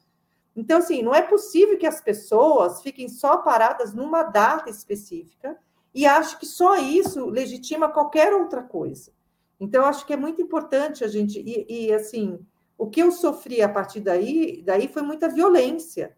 [0.59, 5.57] Então, assim, não é possível que as pessoas fiquem só paradas numa data específica
[5.95, 9.13] e achem que só isso legitima qualquer outra coisa.
[9.61, 11.39] Então, acho que é muito importante a gente.
[11.41, 12.39] E, e, assim,
[12.77, 16.17] o que eu sofri a partir daí, daí foi muita violência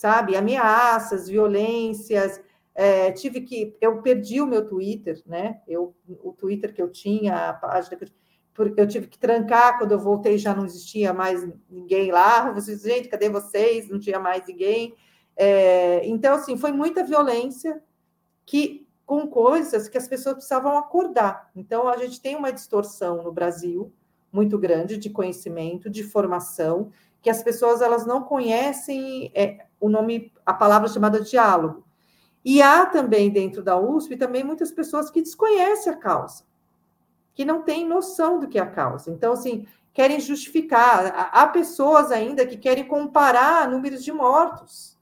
[0.00, 0.34] sabe?
[0.34, 2.40] Ameaças, violências.
[2.74, 3.76] É, tive que.
[3.80, 5.60] Eu perdi o meu Twitter, né?
[5.68, 8.08] Eu, o Twitter que eu tinha, a página que eu
[8.54, 12.50] porque eu tive que trancar quando eu voltei, já não existia mais ninguém lá.
[12.52, 13.88] Vocês, gente, cadê vocês?
[13.88, 14.94] Não tinha mais ninguém.
[15.36, 17.82] É, então, assim, foi muita violência
[18.44, 21.50] que com coisas que as pessoas precisavam acordar.
[21.56, 23.92] Então, a gente tem uma distorção no Brasil
[24.32, 30.32] muito grande de conhecimento, de formação, que as pessoas elas não conhecem é, o nome,
[30.44, 31.84] a palavra chamada diálogo.
[32.44, 36.44] E há também dentro da USP também muitas pessoas que desconhecem a causa,
[37.34, 39.10] que não têm noção do que é a causa.
[39.10, 41.30] Então, assim, querem justificar.
[41.32, 44.98] Há pessoas ainda que querem comparar números de mortos.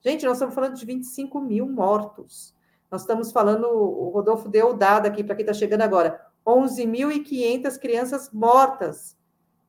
[0.00, 2.54] Gente, nós estamos falando de 25 mil mortos.
[2.90, 7.78] Nós estamos falando, o Rodolfo deu o dado aqui para quem está chegando agora: 11.500
[7.78, 9.16] crianças mortas.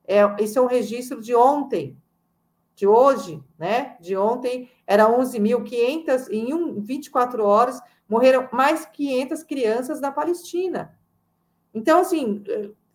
[0.08, 1.97] É, isso é um registro de ontem
[2.80, 9.99] de hoje, né, de ontem, era 11.500, em um, 24 horas, morreram mais 500 crianças
[9.99, 10.97] na Palestina.
[11.73, 12.43] Então, assim,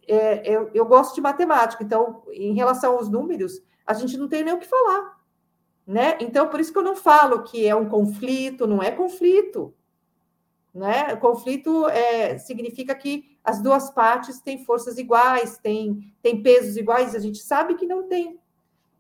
[0.06, 4.44] é, eu, eu gosto de matemática, então, em relação aos números, a gente não tem
[4.44, 5.18] nem o que falar,
[5.87, 6.16] né?
[6.20, 9.74] Então, por isso que eu não falo que é um conflito, não é conflito,
[10.74, 11.14] né?
[11.16, 17.18] Conflito é, significa que as duas partes têm forças iguais, têm, têm pesos iguais, a
[17.18, 18.40] gente sabe que não tem.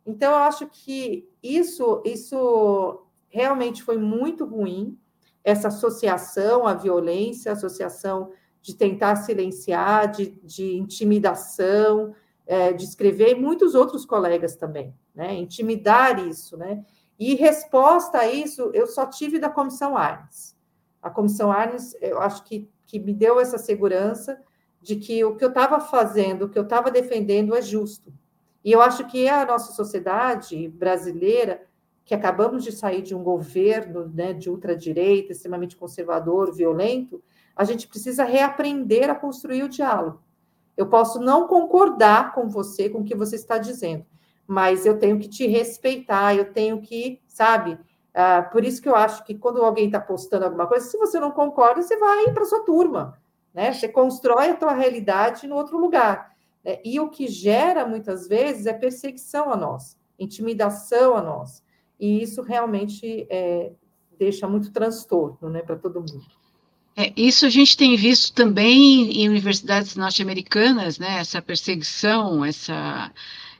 [0.06, 4.98] Então, eu acho que isso, isso realmente foi muito ruim,
[5.42, 8.32] essa associação à violência, associação
[8.64, 12.14] de tentar silenciar, de, de intimidação,
[12.46, 15.34] é, de escrever, e muitos outros colegas também, né?
[15.34, 16.82] Intimidar isso, né?
[17.18, 20.56] E resposta a isso, eu só tive da Comissão Arnes.
[21.02, 24.40] A Comissão Arnes, eu acho que, que me deu essa segurança
[24.80, 28.14] de que o que eu estava fazendo, o que eu estava defendendo é justo,
[28.64, 31.66] e eu acho que a nossa sociedade brasileira,
[32.02, 37.22] que acabamos de sair de um governo né, de ultradireita, extremamente conservador, violento,
[37.56, 40.20] a gente precisa reaprender a construir o diálogo.
[40.76, 44.04] Eu posso não concordar com você, com o que você está dizendo,
[44.46, 47.72] mas eu tenho que te respeitar, eu tenho que, sabe?
[47.72, 51.18] Uh, por isso que eu acho que quando alguém está postando alguma coisa, se você
[51.18, 53.18] não concorda, você vai para sua turma,
[53.52, 53.72] né?
[53.72, 56.34] Você constrói a tua realidade no outro lugar.
[56.64, 56.80] Né?
[56.84, 61.62] E o que gera, muitas vezes, é perseguição a nós, intimidação a nós.
[61.98, 63.72] E isso realmente é,
[64.18, 66.43] deixa muito transtorno né, para todo mundo.
[66.96, 73.10] É, isso a gente tem visto também em universidades norte-americanas, né, essa perseguição, essa,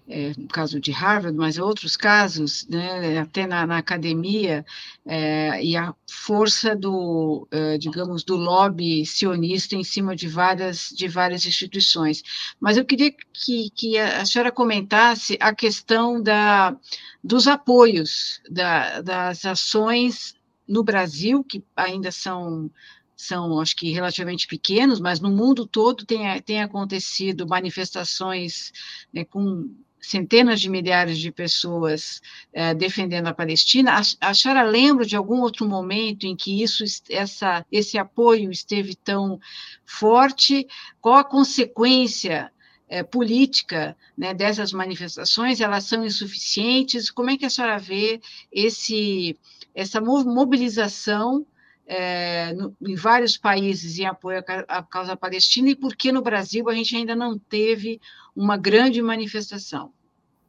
[0.08, 4.64] é, no caso de Harvard, mas outros casos, né, até na, na academia,
[5.04, 11.08] é, e a força do, é, digamos, do lobby sionista em cima de várias, de
[11.08, 12.22] várias instituições.
[12.60, 16.76] Mas eu queria que, que a senhora comentasse a questão da,
[17.22, 20.36] dos apoios, da, das ações
[20.68, 22.70] no Brasil, que ainda são
[23.16, 28.72] são, acho que, relativamente pequenos, mas no mundo todo tem, tem acontecido manifestações
[29.12, 29.70] né, com
[30.04, 32.20] centenas de milhares de pessoas
[32.52, 33.92] eh, defendendo a Palestina.
[33.92, 38.94] A, a senhora lembra de algum outro momento em que isso, essa, esse apoio esteve
[38.94, 39.40] tão
[39.86, 40.66] forte?
[41.00, 42.52] Qual a consequência
[42.88, 45.60] eh, política né, dessas manifestações?
[45.60, 47.10] Elas são insuficientes?
[47.10, 48.20] Como é que a senhora vê
[48.52, 49.38] esse,
[49.74, 51.46] essa mobilização
[51.86, 56.22] é, no, em vários países em apoio à, à causa palestina e por que no
[56.22, 58.00] Brasil a gente ainda não teve
[58.34, 59.92] uma grande manifestação?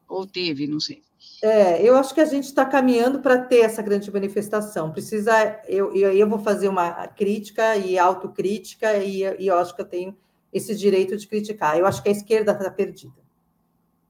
[0.07, 1.03] Ou teve, não sei.
[1.41, 4.91] É, eu acho que a gente está caminhando para ter essa grande manifestação.
[4.91, 9.81] Precisa, eu, eu, eu vou fazer uma crítica e autocrítica, e, e eu acho que
[9.81, 10.17] eu tenho
[10.53, 11.77] esse direito de criticar.
[11.77, 13.25] Eu acho que a esquerda está perdida.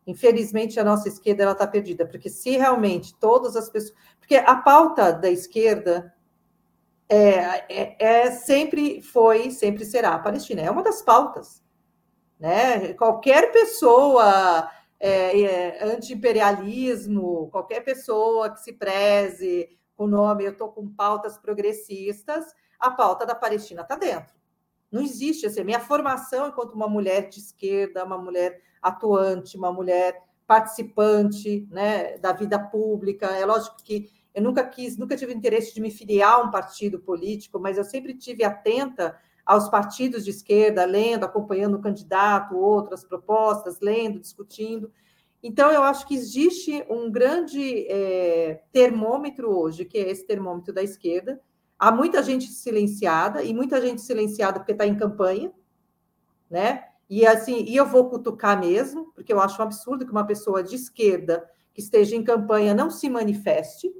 [0.05, 3.97] Infelizmente, a nossa esquerda está perdida, porque se realmente todas as pessoas.
[4.19, 6.13] Porque a pauta da esquerda
[7.07, 10.61] é, é, é, sempre foi, sempre será a Palestina.
[10.61, 11.63] É uma das pautas.
[12.39, 12.93] Né?
[12.93, 20.69] Qualquer pessoa é, é, anti-imperialismo, qualquer pessoa que se preze com o nome, eu estou
[20.69, 22.45] com pautas progressistas,
[22.79, 24.35] a pauta da Palestina está dentro.
[24.91, 30.21] Não existe assim, minha formação enquanto uma mulher de esquerda, uma mulher atuante, uma mulher
[30.45, 33.27] participante né, da vida pública.
[33.27, 36.99] É lógico que eu nunca quis, nunca tive interesse de me filiar a um partido
[36.99, 43.05] político, mas eu sempre tive atenta aos partidos de esquerda, lendo, acompanhando o candidato, outras
[43.05, 44.91] propostas, lendo, discutindo.
[45.41, 50.83] Então, eu acho que existe um grande é, termômetro hoje, que é esse termômetro da
[50.83, 51.39] esquerda.
[51.79, 55.53] Há muita gente silenciada, e muita gente silenciada porque está em campanha,
[56.49, 56.89] né?
[57.09, 60.61] E assim, e eu vou cutucar mesmo, porque eu acho um absurdo que uma pessoa
[60.61, 63.93] de esquerda que esteja em campanha não se manifeste,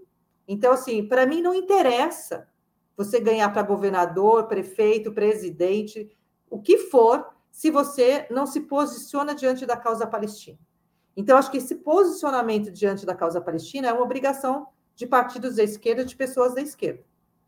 [0.47, 2.47] então, assim, para mim não interessa
[2.95, 6.09] você ganhar para governador, prefeito, presidente,
[6.49, 10.59] o que for, se você não se posiciona diante da causa palestina.
[11.15, 15.63] Então, acho que esse posicionamento diante da causa palestina é uma obrigação de partidos da
[15.63, 17.03] esquerda, de pessoas da esquerda.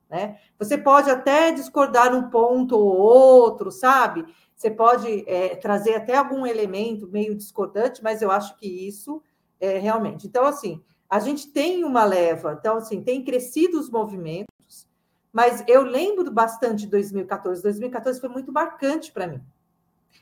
[0.09, 0.39] Né?
[0.57, 4.25] Você pode até discordar um ponto ou outro, sabe?
[4.55, 9.21] Você pode é, trazer até algum elemento meio discordante, mas eu acho que isso
[9.59, 10.25] é realmente.
[10.25, 14.87] Então, assim, a gente tem uma leva, então, assim, tem crescido os movimentos,
[15.31, 17.61] mas eu lembro bastante de 2014.
[17.61, 19.41] 2014 foi muito marcante para mim,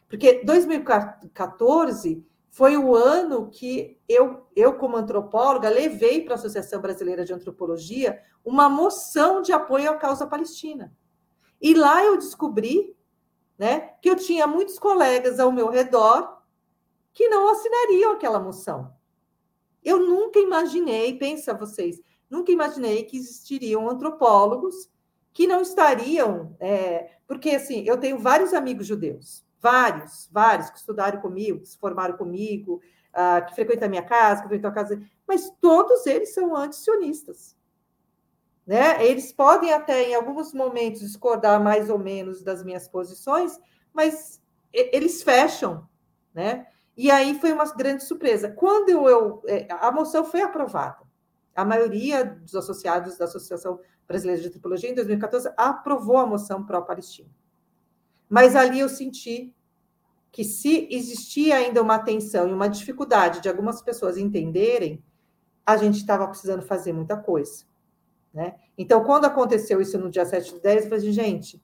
[0.08, 2.24] porque 2014
[2.56, 8.22] foi o ano que eu, eu como antropóloga, levei para a Associação Brasileira de Antropologia
[8.46, 10.96] uma moção de apoio à causa palestina.
[11.62, 12.96] E lá eu descobri
[13.58, 16.42] né, que eu tinha muitos colegas ao meu redor
[17.12, 18.95] que não assinariam aquela moção.
[19.86, 24.90] Eu nunca imaginei, pensa vocês, nunca imaginei que existiriam antropólogos
[25.32, 31.22] que não estariam, é, porque assim, eu tenho vários amigos judeus, vários, vários que estudaram
[31.22, 32.82] comigo, que se formaram comigo,
[33.16, 37.56] uh, que frequentam a minha casa, que frequentam a casa, mas todos eles são antisionistas.
[38.66, 39.06] Né?
[39.06, 43.60] Eles podem até, em alguns momentos, discordar mais ou menos das minhas posições,
[43.94, 44.42] mas
[44.74, 45.88] eles fecham,
[46.34, 46.68] né?
[46.98, 48.50] E aí foi uma grande surpresa.
[48.52, 51.04] Quando eu, é, a moção foi aprovada,
[51.56, 57.30] a maioria dos associados da Associação Brasileira de Antropologia, em 2014, aprovou a moção pró-Palestina.
[58.30, 59.54] Mas ali eu senti
[60.32, 65.02] que se existia ainda uma tensão e uma dificuldade de algumas pessoas entenderem,
[65.66, 67.66] a gente estava precisando fazer muita coisa.
[68.34, 68.56] Né?
[68.78, 71.64] Então, quando aconteceu isso no dia 7 de 10, eu falei assim, gente,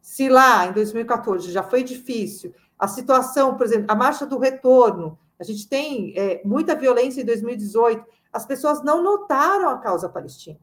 [0.00, 5.18] se lá em 2014 já foi difícil, a situação, por exemplo, a marcha do retorno,
[5.38, 10.58] a gente tem é, muita violência em 2018, as pessoas não notaram a causa palestina.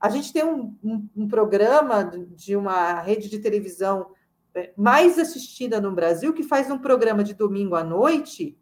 [0.00, 4.06] A gente tem um, um, um programa de uma rede de televisão
[4.54, 8.58] é, mais assistida no Brasil, que faz um programa de domingo à noite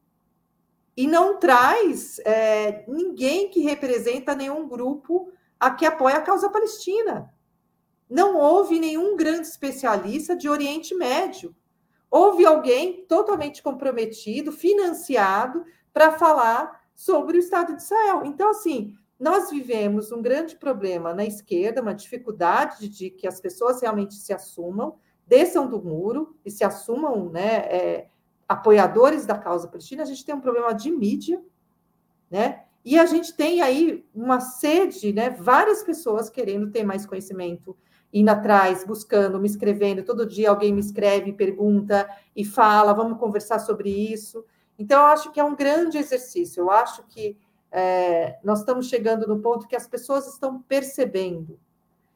[0.96, 7.32] e não traz é, ninguém que representa nenhum grupo a que apoia a causa palestina.
[8.10, 11.54] Não houve nenhum grande especialista de Oriente Médio
[12.10, 18.22] houve alguém totalmente comprometido, financiado, para falar sobre o Estado de Israel.
[18.24, 23.80] Então, assim, nós vivemos um grande problema na esquerda, uma dificuldade de que as pessoas
[23.80, 24.96] realmente se assumam,
[25.26, 28.08] desçam do muro e se assumam né, é,
[28.48, 30.02] apoiadores da causa palestina.
[30.02, 31.42] A gente tem um problema de mídia,
[32.30, 32.64] né?
[32.84, 35.30] E a gente tem aí uma sede, né?
[35.30, 37.76] Várias pessoas querendo ter mais conhecimento,
[38.12, 40.02] indo atrás, buscando, me escrevendo.
[40.02, 44.44] Todo dia alguém me escreve, pergunta e fala, vamos conversar sobre isso.
[44.78, 46.62] Então, eu acho que é um grande exercício.
[46.62, 47.36] Eu acho que
[47.70, 51.58] é, nós estamos chegando no ponto que as pessoas estão percebendo.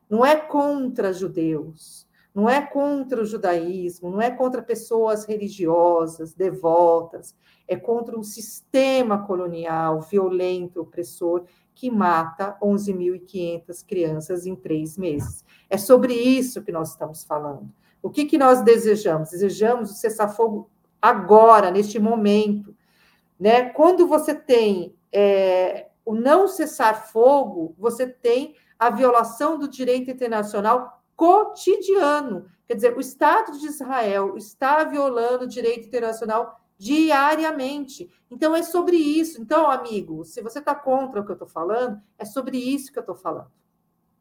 [0.08, 7.34] Não é contra judeus, não é contra o judaísmo, não é contra pessoas religiosas, devotas,
[7.66, 15.44] é contra um sistema colonial violento, opressor, que mata 11.500 crianças em três meses.
[15.68, 17.70] É sobre isso que nós estamos falando.
[18.02, 19.30] O que, que nós desejamos?
[19.30, 20.70] Desejamos o cessar-fogo
[21.00, 22.74] agora, neste momento.
[23.38, 23.70] Né?
[23.70, 32.46] Quando você tem é, o não cessar-fogo, você tem a violação do direito internacional cotidiano.
[32.66, 38.10] Quer dizer, o Estado de Israel está violando o direito internacional diariamente.
[38.28, 39.40] Então, é sobre isso.
[39.40, 42.98] Então, amigo, se você está contra o que eu estou falando, é sobre isso que
[42.98, 43.52] eu estou falando.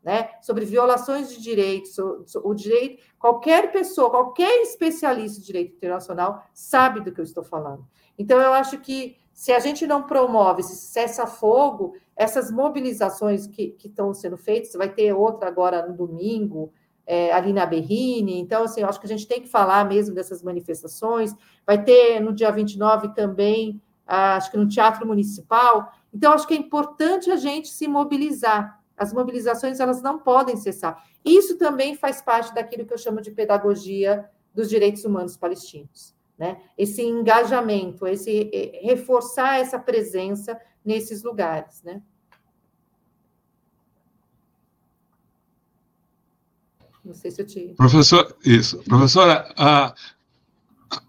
[0.04, 0.30] Né?
[0.44, 1.98] Sobre violações de direitos,
[2.36, 7.84] o direito, qualquer pessoa, qualquer especialista de direito internacional sabe do que eu estou falando.
[8.16, 13.88] Então, eu acho que se a gente não promove esse cessa-fogo, essas mobilizações que, que
[13.88, 16.72] estão sendo feitas, vai ter outra agora no domingo,
[17.12, 18.40] é, ali na Berrine.
[18.40, 21.36] Então, assim, eu acho que a gente tem que falar mesmo dessas manifestações.
[21.68, 25.92] Vai ter no dia 29 também, acho que no Teatro Municipal.
[26.14, 28.82] Então, acho que é importante a gente se mobilizar.
[28.96, 31.04] As mobilizações, elas não podem cessar.
[31.26, 34.24] Isso também faz parte daquilo que eu chamo de pedagogia
[34.56, 36.16] dos direitos humanos palestinos.
[36.38, 36.62] Né?
[36.78, 41.84] Esse engajamento, esse eh, reforçar essa presença nesses lugares.
[41.84, 42.02] Né?
[47.04, 47.74] Não sei se eu te.
[47.76, 48.78] Professor, isso.
[48.84, 49.96] Professora, a,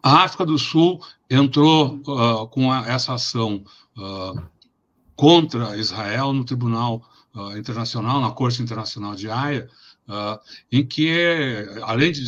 [0.03, 3.65] a África do Sul entrou uh, com a, essa ação
[3.97, 4.43] uh,
[5.15, 7.03] contra Israel no Tribunal
[7.35, 9.69] uh, Internacional, na Corte Internacional de Haia,
[10.71, 11.11] em que,
[11.85, 12.23] além de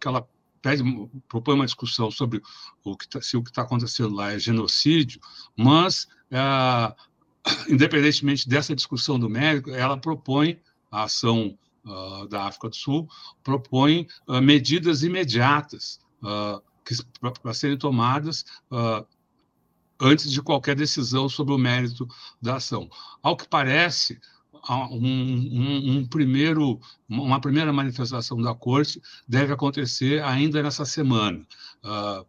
[0.00, 0.26] que ela
[0.60, 0.82] pede,
[1.28, 2.42] propõe uma discussão sobre
[2.82, 5.20] o que tá, se o que está acontecendo lá é genocídio,
[5.54, 6.08] mas,
[7.68, 10.58] independentemente dessa discussão do mérito, ela propõe
[10.90, 11.56] a ação
[12.28, 13.08] da África do Sul
[13.42, 16.62] propõe uh, medidas imediatas uh,
[17.42, 18.44] para serem tomadas
[20.00, 22.08] antes de qualquer decisão sobre o mérito
[22.40, 22.88] da ação.
[23.22, 24.20] Ao que parece,
[24.70, 31.46] um, um, um, primeiro, uma primeira manifestação da corte deve acontecer ainda nessa semana.
[31.82, 32.26] Uh,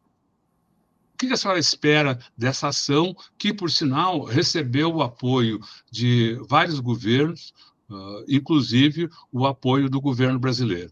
[1.13, 5.59] o que a senhora espera dessa ação, que, por sinal, recebeu o apoio
[5.91, 7.53] de vários governos,
[7.89, 10.91] uh, inclusive o apoio do governo brasileiro.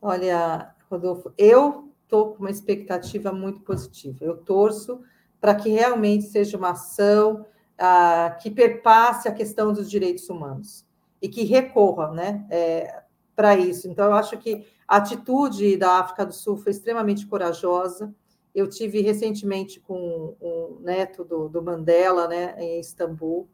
[0.00, 4.24] Olha, Rodolfo, eu estou com uma expectativa muito positiva.
[4.24, 5.00] Eu torço
[5.40, 7.44] para que realmente seja uma ação
[7.78, 10.86] uh, que perpasse a questão dos direitos humanos
[11.20, 13.02] e que recorra né, é,
[13.34, 13.88] para isso.
[13.88, 18.14] Então, eu acho que a atitude da África do Sul foi extremamente corajosa.
[18.54, 23.48] Eu tive recentemente com um neto do, do Mandela, né, em Istambul,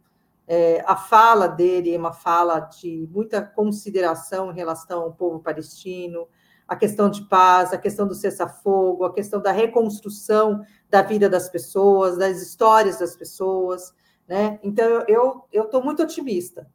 [0.47, 6.29] é, a fala dele é uma fala de muita consideração em relação ao povo palestino,
[6.67, 11.49] a questão de paz, a questão do cessar-fogo, a questão da reconstrução da vida das
[11.49, 13.95] pessoas, das histórias das pessoas,
[14.27, 14.59] né?
[14.63, 16.67] Então eu estou muito otimista.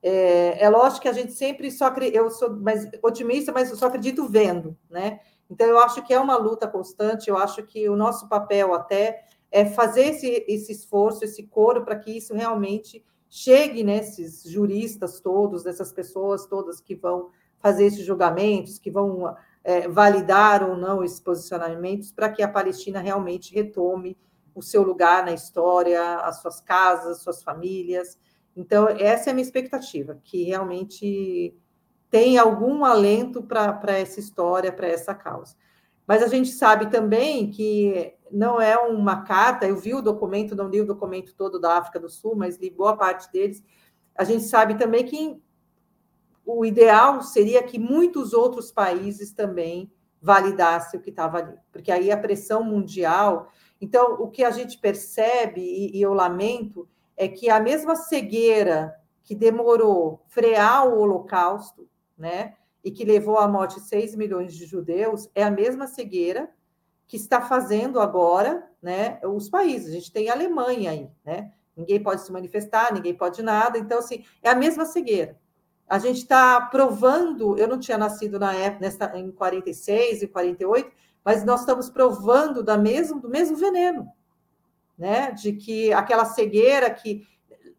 [0.00, 3.86] É, é, lógico que a gente sempre só eu sou mais otimista, mas eu só
[3.86, 5.20] acredito vendo, né?
[5.50, 7.28] Então eu acho que é uma luta constante.
[7.28, 11.96] Eu acho que o nosso papel até é fazer esse, esse esforço, esse coro, para
[11.96, 18.78] que isso realmente chegue nesses juristas todos, dessas pessoas todas que vão fazer esses julgamentos,
[18.78, 19.34] que vão
[19.64, 24.16] é, validar ou não esses posicionamentos, para que a Palestina realmente retome
[24.54, 28.18] o seu lugar na história, as suas casas, suas famílias.
[28.56, 31.54] Então, essa é a minha expectativa, que realmente
[32.10, 35.54] tem algum alento para essa história, para essa causa.
[36.06, 40.68] Mas a gente sabe também que não é uma carta, eu vi o documento, não
[40.68, 43.62] li o documento todo da África do Sul, mas li boa parte deles.
[44.14, 45.40] A gente sabe também que
[46.44, 52.10] o ideal seria que muitos outros países também validassem o que estava ali, porque aí
[52.10, 53.48] a pressão mundial.
[53.80, 58.94] Então, o que a gente percebe, e, e eu lamento, é que a mesma cegueira
[59.22, 62.54] que demorou frear o Holocausto, né?
[62.84, 66.50] e que levou à morte 6 milhões de judeus, é a mesma cegueira
[67.08, 69.88] que está fazendo agora né, os países.
[69.88, 71.52] A gente tem a Alemanha aí, né?
[71.76, 73.78] Ninguém pode se manifestar, ninguém pode nada.
[73.78, 75.36] Então, assim, é a mesma cegueira.
[75.88, 80.92] A gente está provando, eu não tinha nascido na época, nessa, em 46 e 48,
[81.24, 84.12] mas nós estamos provando da mesmo, do mesmo veneno.
[84.98, 87.24] né, de que aquela cegueira que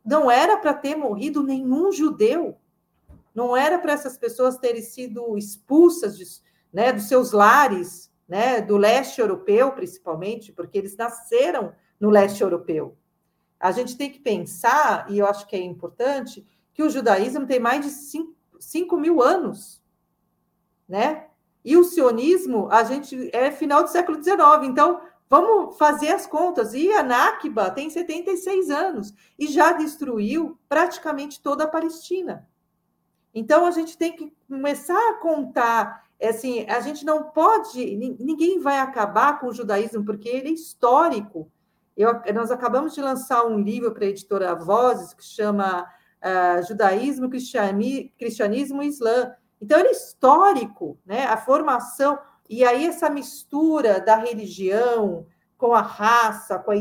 [0.06, 2.58] não era para ter morrido nenhum judeu,
[3.36, 6.24] não era para essas pessoas terem sido expulsas de,
[6.72, 12.96] né, dos seus lares, né, do leste europeu, principalmente, porque eles nasceram no leste europeu.
[13.60, 17.60] A gente tem que pensar, e eu acho que é importante, que o judaísmo tem
[17.60, 17.92] mais de
[18.60, 19.84] 5 mil anos,
[20.88, 21.26] né?
[21.66, 24.40] E o sionismo, a gente é final do século XIX.
[24.64, 26.74] Então, vamos fazer as contas.
[26.74, 32.48] E a Nakba tem 76 anos e já destruiu praticamente toda a Palestina.
[33.34, 36.09] Então, a gente tem que começar a contar.
[36.22, 41.50] Assim, a gente não pode, ninguém vai acabar com o judaísmo, porque ele é histórico.
[41.96, 47.30] Eu, nós acabamos de lançar um livro para a editora Vozes, que chama uh, Judaísmo,
[47.30, 49.34] Cristianismo e Islã.
[49.62, 51.26] Então, ele é histórico, né?
[51.26, 52.20] a formação.
[52.50, 55.26] E aí, essa mistura da religião
[55.58, 56.76] com a raça, com, a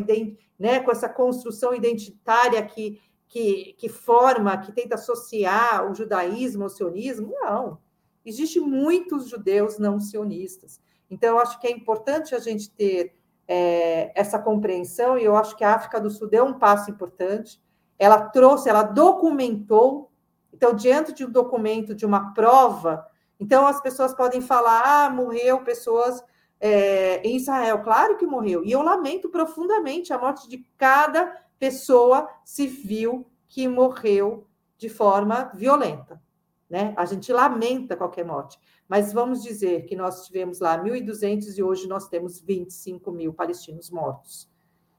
[0.59, 0.81] né?
[0.81, 7.35] com essa construção identitária que, que, que forma, que tenta associar o judaísmo ao sionismo,
[7.41, 7.79] não.
[8.25, 10.81] Existem muitos judeus não sionistas.
[11.11, 13.15] Então, eu acho que é importante a gente ter
[13.47, 17.61] é, essa compreensão, e eu acho que a África do Sul deu um passo importante.
[17.99, 20.11] Ela trouxe, ela documentou.
[20.53, 23.07] Então, diante de um documento, de uma prova,
[23.41, 26.23] então as pessoas podem falar: ah, morreu pessoas
[26.61, 27.83] é, em Israel.
[27.83, 28.65] Claro que morreu.
[28.65, 34.47] E eu lamento profundamente a morte de cada pessoa civil que morreu
[34.77, 36.21] de forma violenta.
[36.69, 36.93] Né?
[36.97, 41.89] A gente lamenta qualquer morte, mas vamos dizer que nós tivemos lá 1.200 e hoje
[41.89, 44.51] nós temos 25 mil palestinos mortos,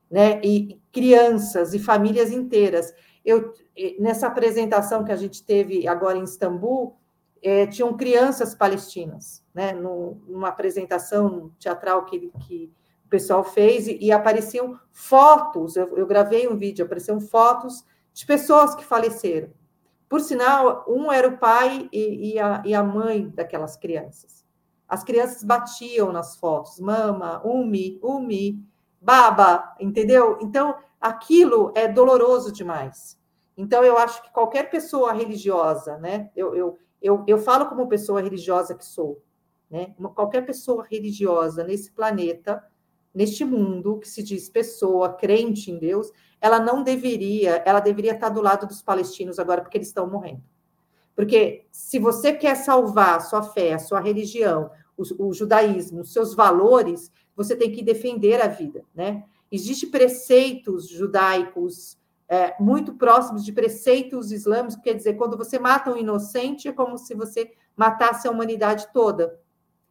[0.10, 0.42] né?
[0.44, 2.92] E crianças e famílias inteiras.
[3.24, 3.54] Eu
[4.00, 6.98] nessa apresentação que a gente teve agora em Istambul,
[7.42, 9.72] é, tinham crianças palestinas, né?
[9.72, 12.74] Numa apresentação teatral que, que
[13.06, 15.76] o pessoal fez e, e apareciam fotos.
[15.76, 19.52] Eu, eu gravei um vídeo, apareciam fotos de pessoas que faleceram
[20.10, 24.44] por sinal, um era o pai e, e, a, e a mãe daquelas crianças.
[24.88, 28.60] As crianças batiam nas fotos, mama, umi, umi,
[29.00, 30.40] baba, entendeu?
[30.42, 33.20] Então, aquilo é doloroso demais.
[33.56, 36.32] Então, eu acho que qualquer pessoa religiosa, né?
[36.36, 39.22] Eu, eu, eu, eu falo como pessoa religiosa que sou,
[39.70, 39.94] né?
[40.16, 42.64] Qualquer pessoa religiosa nesse planeta,
[43.14, 48.30] neste mundo, que se diz pessoa crente em Deus, ela não deveria, ela deveria estar
[48.30, 50.44] do lado dos palestinos agora, porque eles estão morrendo.
[51.16, 56.14] Porque se você quer salvar a sua fé, a sua religião, o, o judaísmo, os
[56.14, 59.24] seus valores, você tem que defender a vida, né?
[59.52, 61.98] Existem preceitos judaicos
[62.28, 66.98] é, muito próximos de preceitos islâmicos, quer dizer, quando você mata um inocente, é como
[66.98, 69.40] se você matasse a humanidade toda.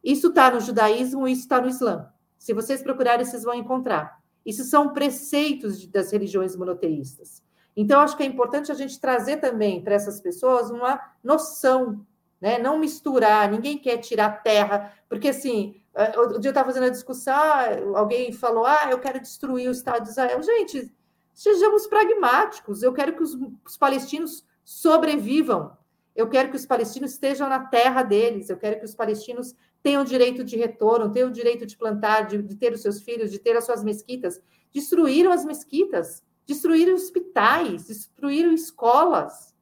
[0.01, 2.07] Isso está no judaísmo, isso está no Islã.
[2.39, 4.19] Se vocês procurarem, vocês vão encontrar.
[4.45, 7.43] Isso são preceitos das religiões monoteístas.
[7.75, 12.05] Então, acho que é importante a gente trazer também para essas pessoas uma noção,
[12.41, 12.57] né?
[12.57, 16.89] não misturar, ninguém quer tirar terra, porque assim, é, o dia eu estava fazendo a
[16.89, 20.41] discussão, alguém falou, ah, eu quero destruir o Estado de Israel.
[20.41, 20.93] Gente,
[21.33, 25.77] sejamos pragmáticos, eu quero que os, os palestinos sobrevivam,
[26.15, 30.03] eu quero que os palestinos estejam na terra deles, eu quero que os palestinos tenham
[30.03, 33.39] direito de retorno, tenham o direito de plantar, de, de, ter os seus filhos, de
[33.39, 34.41] ter as suas mesquitas.
[34.73, 39.55] Destruíram as mesquitas, destruíram hospitais, destruíram escolas.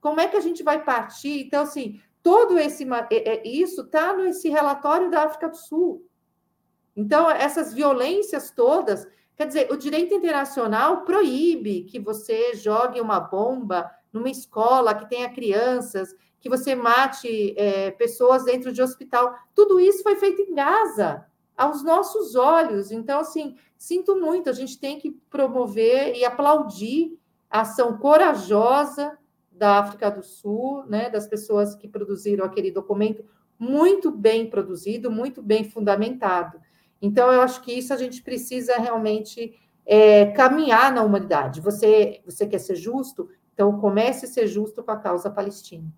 [0.00, 1.40] Como é que a gente vai partir?
[1.40, 6.06] Então, assim, todo esse é, é, isso está nesse relatório da África do Sul.
[6.94, 13.90] Então, essas violências todas, quer dizer, o direito internacional proíbe que você jogue uma bomba
[14.12, 19.34] numa escola que tenha crianças, que você mate é, pessoas dentro de hospital.
[19.54, 21.26] Tudo isso foi feito em Gaza,
[21.56, 22.90] aos nossos olhos.
[22.92, 27.18] Então, assim, sinto muito, a gente tem que promover e aplaudir
[27.50, 29.18] a ação corajosa
[29.50, 33.24] da África do Sul, né, das pessoas que produziram aquele documento
[33.58, 36.60] muito bem produzido, muito bem fundamentado.
[37.02, 41.60] Então, eu acho que isso a gente precisa realmente é, caminhar na humanidade.
[41.60, 43.28] Você, você quer ser justo?
[43.52, 45.92] Então, comece a ser justo com a causa palestina.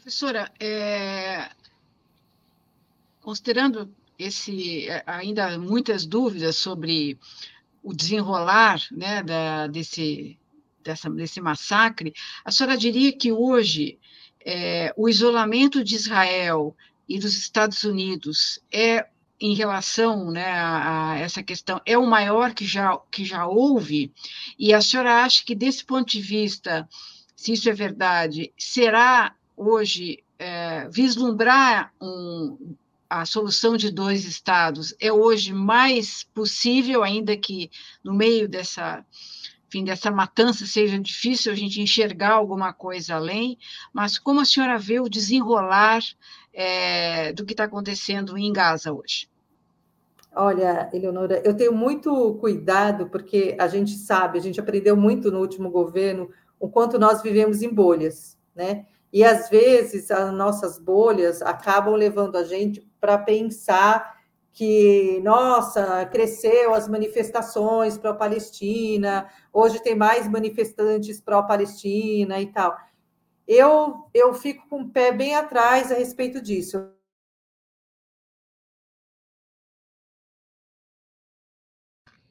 [0.00, 1.50] Professora, é,
[3.20, 7.18] considerando esse é, ainda muitas dúvidas sobre
[7.82, 10.38] o desenrolar né, da, desse,
[10.82, 13.98] dessa, desse massacre, a senhora diria que hoje
[14.42, 16.74] é, o isolamento de Israel
[17.06, 19.06] e dos Estados Unidos é
[19.38, 24.10] em relação né, a, a, essa questão é o maior que já, que já houve,
[24.58, 26.88] e a senhora acha que, desse ponto de vista,
[27.36, 32.74] se isso é verdade, será hoje é, vislumbrar um,
[33.08, 37.70] a solução de dois estados é hoje mais possível, ainda que
[38.02, 39.04] no meio dessa,
[39.68, 43.58] enfim, dessa matança seja difícil a gente enxergar alguma coisa além,
[43.92, 46.00] mas como a senhora vê o desenrolar
[46.54, 49.28] é, do que está acontecendo em Gaza hoje?
[50.34, 55.40] Olha, Eleonora, eu tenho muito cuidado, porque a gente sabe, a gente aprendeu muito no
[55.40, 58.86] último governo o quanto nós vivemos em bolhas, né?
[59.12, 64.20] E às vezes as nossas bolhas acabam levando a gente para pensar
[64.52, 72.76] que, nossa, cresceu as manifestações pró-Palestina, hoje tem mais manifestantes pró-Palestina e tal.
[73.46, 76.88] Eu, eu fico com o pé bem atrás a respeito disso.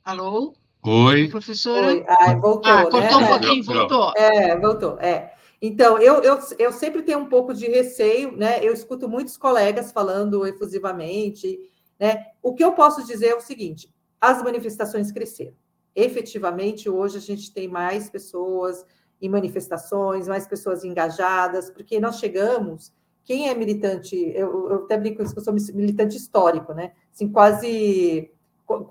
[0.04, 0.54] Alô?
[0.84, 1.28] Oi.
[1.30, 1.88] Professora?
[1.88, 2.06] Oi.
[2.08, 3.16] Ah, voltou, ah, cortou né?
[3.16, 4.14] um pouquinho, voltou.
[4.16, 5.36] É, voltou, é.
[5.62, 8.64] Então, eu, eu, eu sempre tenho um pouco de receio, né?
[8.64, 11.60] Eu escuto muitos colegas falando efusivamente,
[12.00, 12.28] né?
[12.42, 15.56] O que eu posso dizer é o seguinte: as manifestações cresceram.
[15.96, 18.86] Efetivamente, hoje a gente tem mais pessoas
[19.22, 22.94] em manifestações, mais pessoas engajadas, porque nós chegamos.
[23.26, 26.94] Quem é militante, eu, eu até brinco que eu sou militante histórico, né?
[27.14, 28.32] Assim, quase,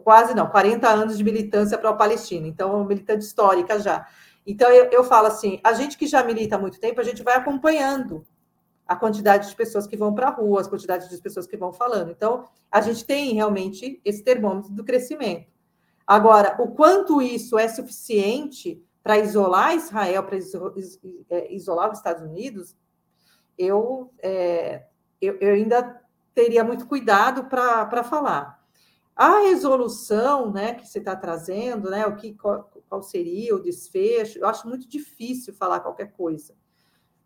[0.04, 4.06] quase não, 40 anos de militância para a Palestina, então, militante histórica já.
[4.48, 7.22] Então, eu, eu falo assim: a gente que já milita há muito tempo, a gente
[7.22, 8.26] vai acompanhando
[8.86, 11.70] a quantidade de pessoas que vão para a rua, as quantidades de pessoas que vão
[11.70, 12.10] falando.
[12.10, 15.52] Então, a gente tem realmente esse termômetro do crescimento.
[16.06, 22.74] Agora, o quanto isso é suficiente para isolar Israel, para é, isolar os Estados Unidos,
[23.58, 24.86] eu, é,
[25.20, 26.02] eu, eu ainda
[26.34, 28.57] teria muito cuidado para falar.
[29.18, 34.38] A resolução né, que você está trazendo, né, o que, qual, qual, seria o desfecho,
[34.38, 36.54] eu acho muito difícil falar qualquer coisa.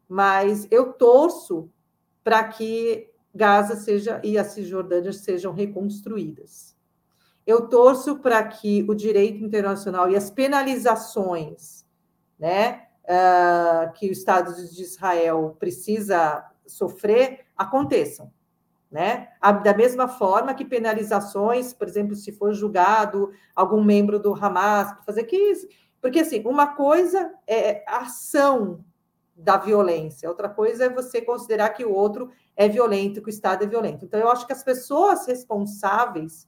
[0.09, 1.71] Mas eu torço
[2.25, 6.75] para que Gaza seja e a Cisjordânia sejam reconstruídas.
[7.47, 11.85] Eu torço para que o direito internacional e as penalizações
[12.39, 18.33] né, uh, que o Estado de Israel precisa sofrer aconteçam
[18.93, 19.31] né?
[19.65, 25.25] Da mesma forma que penalizações, por exemplo, se for julgado algum membro do Hamas, fazer
[25.25, 25.53] que
[26.01, 28.85] porque assim, uma coisa é a ação
[29.35, 33.65] da violência, outra coisa é você considerar que o outro é violento, que o Estado
[33.65, 34.05] é violento.
[34.05, 36.47] Então, eu acho que as pessoas responsáveis,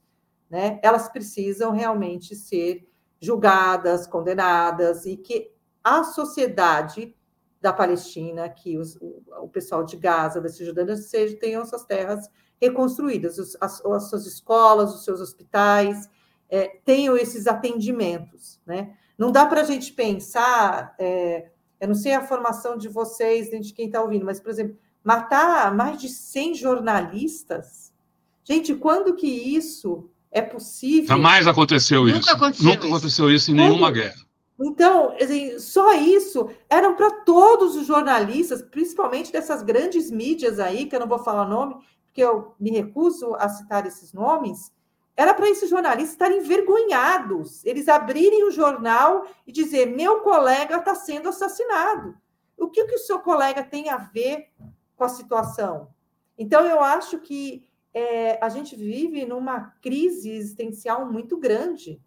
[0.50, 2.86] né, elas precisam realmente ser
[3.20, 5.50] julgadas, condenadas, e que
[5.82, 7.16] a sociedade
[7.64, 12.28] da Palestina, que os, o, o, pessoal de Gaza, da Cisjordânia, seja, tenham suas terras
[12.60, 16.06] reconstruídas, os, as, as, suas escolas, os seus hospitais,
[16.50, 18.60] é, tenham esses atendimentos.
[18.66, 18.92] Né?
[19.16, 21.48] Não dá para a gente pensar, é,
[21.80, 25.74] eu não sei a formação de vocês, de quem está ouvindo, mas, por exemplo, matar
[25.74, 27.94] mais de 100 jornalistas,
[28.44, 31.08] gente, quando que isso é possível?
[31.08, 32.30] Jamais aconteceu Nunca isso.
[32.30, 32.94] Aconteceu Nunca isso.
[32.94, 34.23] aconteceu isso em nenhuma guerra.
[34.58, 40.94] Então, assim, só isso eram para todos os jornalistas, principalmente dessas grandes mídias aí, que
[40.94, 41.76] eu não vou falar nome,
[42.06, 44.72] porque eu me recuso a citar esses nomes.
[45.16, 50.94] Era para esses jornalistas estarem envergonhados, eles abrirem o jornal e dizer: meu colega está
[50.94, 52.16] sendo assassinado.
[52.56, 54.48] O que, que o seu colega tem a ver
[54.96, 55.88] com a situação?
[56.38, 62.00] Então, eu acho que é, a gente vive numa crise existencial muito grande.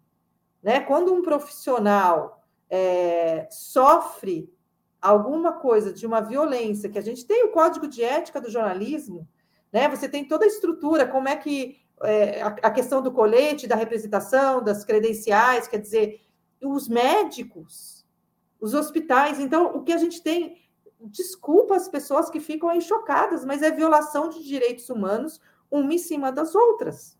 [0.62, 0.80] Né?
[0.80, 2.37] Quando um profissional
[2.70, 4.52] é, sofre
[5.00, 9.28] alguma coisa de uma violência, que a gente tem o código de ética do jornalismo,
[9.72, 9.88] né?
[9.88, 13.76] Você tem toda a estrutura, como é que é, a, a, questão do colete, da
[13.76, 16.20] representação, das credenciais, quer dizer,
[16.62, 18.06] os médicos,
[18.60, 19.38] os hospitais.
[19.40, 20.56] Então, o que a gente tem,
[21.00, 25.40] desculpa as pessoas que ficam aí chocadas, mas é violação de direitos humanos
[25.70, 27.18] uma em cima das outras.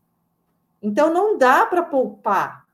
[0.81, 2.65] Então, não dá para poupar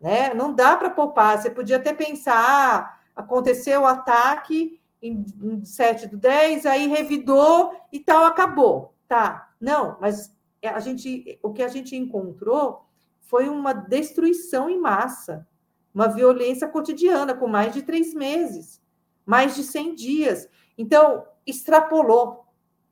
[0.00, 0.32] né?
[0.34, 1.38] Não dá para poupar.
[1.38, 8.00] Você podia até pensar, ah, aconteceu o ataque em, 7 do 10, aí revidou e
[8.00, 8.94] tal, acabou.
[9.06, 12.84] Tá, não, mas a gente, o que a gente encontrou
[13.22, 15.46] foi uma destruição em massa,
[15.94, 18.80] uma violência cotidiana, com mais de três meses,
[19.24, 20.48] mais de 100 dias.
[20.76, 22.46] Então, extrapolou,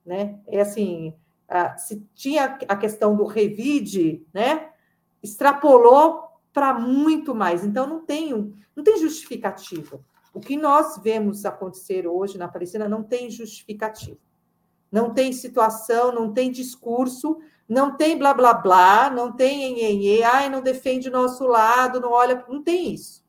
[0.04, 0.38] né?
[0.46, 1.14] É assim,
[1.78, 4.70] se tinha a questão do revide, né?
[5.22, 6.25] Extrapolou
[6.57, 7.62] para muito mais.
[7.62, 10.00] Então, não tem, não tem justificativa.
[10.32, 14.16] O que nós vemos acontecer hoje na Palestina não tem justificativa.
[14.90, 17.36] Não tem situação, não tem discurso,
[17.68, 22.11] não tem blá blá blá, não tem enhenhê, ai, não defende o nosso lado, não
[22.11, 23.22] olha, não tem isso.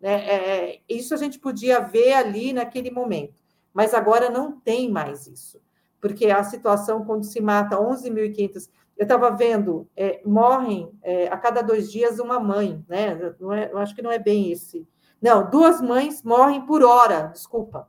[0.00, 0.14] Né?
[0.26, 3.42] É, isso a gente podia ver ali naquele momento,
[3.74, 5.60] mas agora não tem mais isso.
[6.00, 11.62] porque a situação, quando se mata 11.500, eu estava vendo, é, morrem é, a cada
[11.62, 13.34] dois dias uma mãe, né?
[13.40, 14.86] Não é, eu acho que não é bem esse.
[15.20, 17.88] Não, duas mães morrem por hora, desculpa.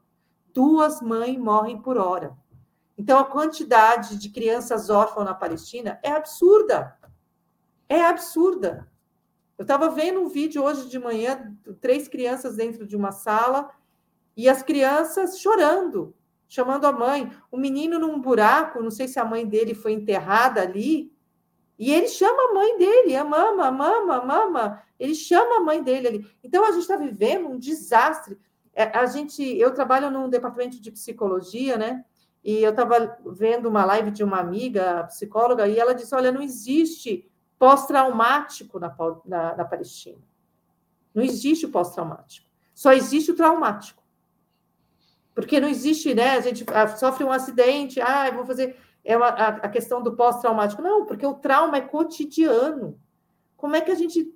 [0.54, 2.36] Duas mães morrem por hora.
[2.98, 6.98] Então, a quantidade de crianças órfãs na Palestina é absurda.
[7.90, 8.88] É absurda.
[9.58, 13.70] Eu estava vendo um vídeo hoje de manhã, três crianças dentro de uma sala,
[14.36, 16.14] e as crianças chorando,
[16.56, 17.30] chamando a mãe.
[17.52, 21.14] O menino num buraco, não sei se a mãe dele foi enterrada ali,
[21.78, 24.84] e ele chama a mãe dele, a mama, a mama, a mama.
[24.98, 26.28] Ele chama a mãe dele ali.
[26.42, 28.40] Então a gente está vivendo um desastre.
[28.74, 32.06] É, a gente, eu trabalho num departamento de psicologia, né?
[32.42, 36.42] E eu estava vendo uma live de uma amiga psicóloga e ela disse: olha, não
[36.42, 37.30] existe
[37.60, 38.96] pós-traumático na,
[39.26, 40.22] na, na Palestina.
[41.14, 42.48] Não existe pós-traumático.
[42.74, 44.05] Só existe o traumático.
[45.36, 46.32] Porque não existe, né?
[46.32, 48.78] A gente ah, sofre um acidente, ah, vou fazer.
[49.04, 50.82] É uma, a, a questão do pós-traumático.
[50.82, 52.98] Não, porque o trauma é cotidiano.
[53.58, 54.34] Como é que a gente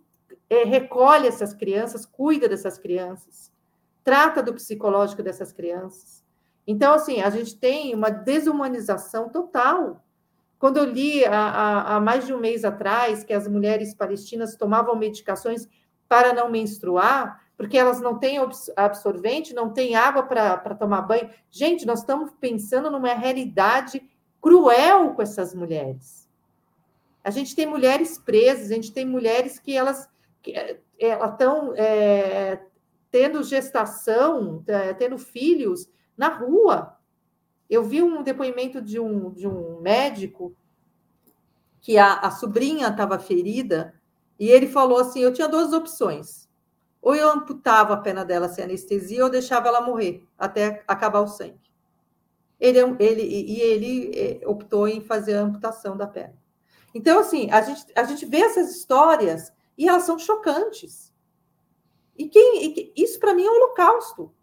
[0.50, 3.52] é, recolhe essas crianças, cuida dessas crianças,
[4.04, 6.24] trata do psicológico dessas crianças?
[6.68, 10.06] Então, assim, a gente tem uma desumanização total.
[10.60, 15.68] Quando eu li há mais de um mês atrás que as mulheres palestinas tomavam medicações
[16.10, 18.38] para não menstruar, porque elas não têm
[18.74, 21.30] absorvente, não têm água para tomar banho.
[21.52, 24.02] Gente, nós estamos pensando numa realidade
[24.42, 26.26] cruel com essas mulheres.
[27.22, 30.08] A gente tem mulheres presas, a gente tem mulheres que elas
[30.42, 32.62] que, eh, estão é,
[33.12, 36.98] tendo gestação, é, tendo filhos na rua.
[37.70, 40.56] Eu vi um depoimento de um, de um médico
[41.82, 43.94] que a, a sobrinha estava ferida
[44.40, 46.48] e ele falou assim: eu tinha duas opções
[47.02, 51.28] ou eu amputava a perna dela sem anestesia ou deixava ela morrer até acabar o
[51.28, 51.70] sangue.
[52.60, 56.38] Ele, ele, e ele é, optou em fazer a amputação da perna.
[56.94, 61.14] Então, assim, a gente, a gente vê essas histórias e elas são chocantes.
[62.18, 64.34] E, quem, e isso, para mim, é um holocausto.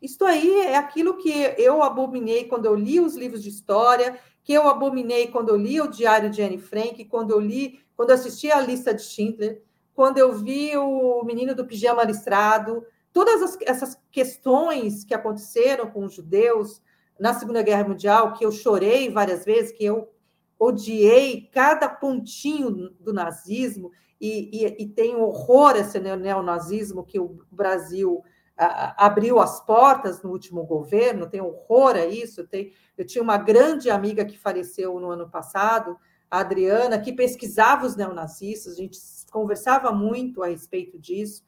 [0.00, 4.52] Isto aí é aquilo que eu abominei quando eu li os livros de história, que
[4.52, 8.48] eu abominei quando eu li o Diário de Anne Frank, quando eu li, quando assisti
[8.50, 9.60] a lista de Schindler,
[9.98, 16.04] quando eu vi o menino do pijama listrado, todas as, essas questões que aconteceram com
[16.04, 16.80] os judeus
[17.18, 20.08] na Segunda Guerra Mundial, que eu chorei várias vezes, que eu
[20.56, 23.90] odiei cada pontinho do nazismo
[24.20, 28.22] e, e, e tenho horror a esse neonazismo que o Brasil
[28.56, 32.42] abriu as portas no último governo, tenho horror a isso.
[32.42, 35.98] Eu, tenho, eu tinha uma grande amiga que faleceu no ano passado,
[36.30, 38.96] a Adriana, que pesquisava os neonazistas, a gente
[39.30, 41.42] conversava muito a respeito disso.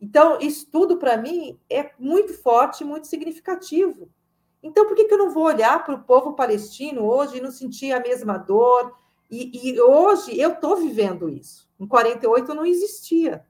[0.00, 4.10] Então, isso tudo para mim é muito forte, muito significativo.
[4.62, 7.50] Então, por que, que eu não vou olhar para o povo palestino hoje e não
[7.50, 8.96] sentir a mesma dor?
[9.30, 11.68] E, e hoje eu estou vivendo isso.
[11.78, 13.44] Em 48 não existia.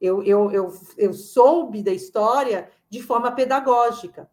[0.00, 4.28] Eu, eu, eu, eu soube da história de forma pedagógica,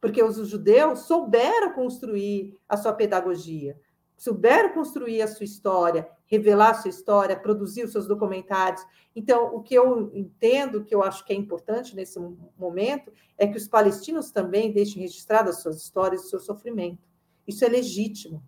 [0.00, 3.80] porque os judeus souberam construir a sua pedagogia
[4.16, 8.84] souberam construir a sua história, revelar a sua história, produzir os seus documentários.
[9.14, 12.18] Então, o que eu entendo, que eu acho que é importante nesse
[12.58, 17.06] momento, é que os palestinos também deixem registradas as suas histórias o seu sofrimento.
[17.46, 18.42] Isso é legítimo.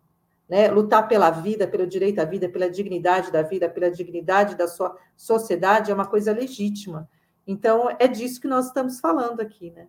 [0.48, 0.70] Né?
[0.70, 4.96] Lutar pela vida, pelo direito à vida, pela dignidade da vida, pela dignidade da sua
[5.14, 7.08] sociedade é uma coisa legítima.
[7.46, 9.70] Então, é disso que nós estamos falando aqui.
[9.70, 9.88] Né?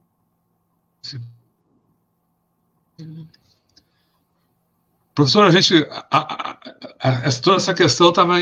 [1.02, 1.22] Sim.
[5.20, 8.36] Professor, a gente, a, a, a, toda essa questão estava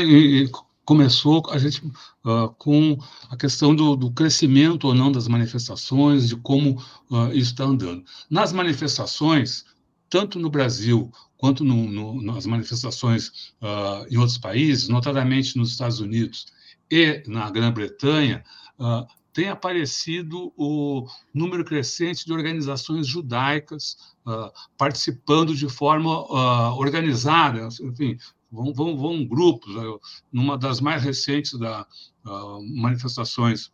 [0.84, 2.96] começou a gente uh, com
[3.28, 8.04] a questão do, do, crescimento ou não das manifestações, de como uh, isso está andando.
[8.30, 9.64] Nas manifestações,
[10.08, 15.98] tanto no Brasil quanto no, no, nas manifestações uh, em outros países, notadamente nos Estados
[15.98, 16.46] Unidos
[16.88, 18.44] e na Grã-Bretanha,
[19.38, 28.18] tem aparecido o número crescente de organizações judaicas uh, participando de forma uh, organizada, enfim,
[28.50, 29.72] vão, vão, vão grupos.
[29.76, 30.00] Uh,
[30.32, 31.86] numa das mais recentes da,
[32.74, 33.70] manifestações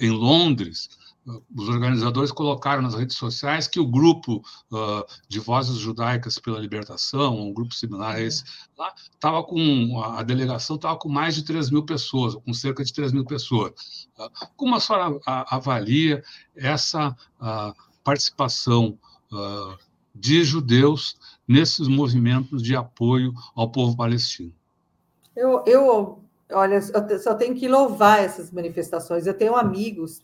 [0.00, 0.88] em Londres,
[1.26, 7.40] os organizadores colocaram nas redes sociais que o grupo uh, de vozes judaicas pela libertação,
[7.40, 8.44] um grupo similar a esse,
[8.76, 12.92] lá estava com a delegação estava com mais de 3 mil pessoas, com cerca de
[12.92, 13.72] 3 mil pessoas.
[14.18, 16.22] Uh, como a senhora avalia
[16.54, 18.98] essa uh, participação
[20.14, 21.18] de judeus
[21.48, 24.52] nesses movimentos de apoio ao povo palestino?
[25.34, 26.22] Eu, eu
[26.52, 29.26] olha, eu só tenho que louvar essas manifestações.
[29.26, 30.22] Eu tenho amigos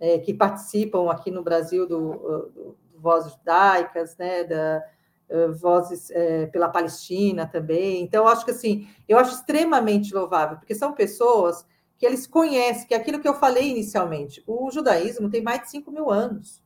[0.00, 2.12] é, que participam aqui no Brasil do,
[2.54, 4.82] do, vozes judaicas, né, da,
[5.30, 8.02] uh, vozes é, pela Palestina também.
[8.02, 11.64] Então, acho que assim, eu acho extremamente louvável, porque são pessoas
[11.96, 15.70] que eles conhecem, que é aquilo que eu falei inicialmente, o judaísmo tem mais de
[15.70, 16.62] 5 mil anos.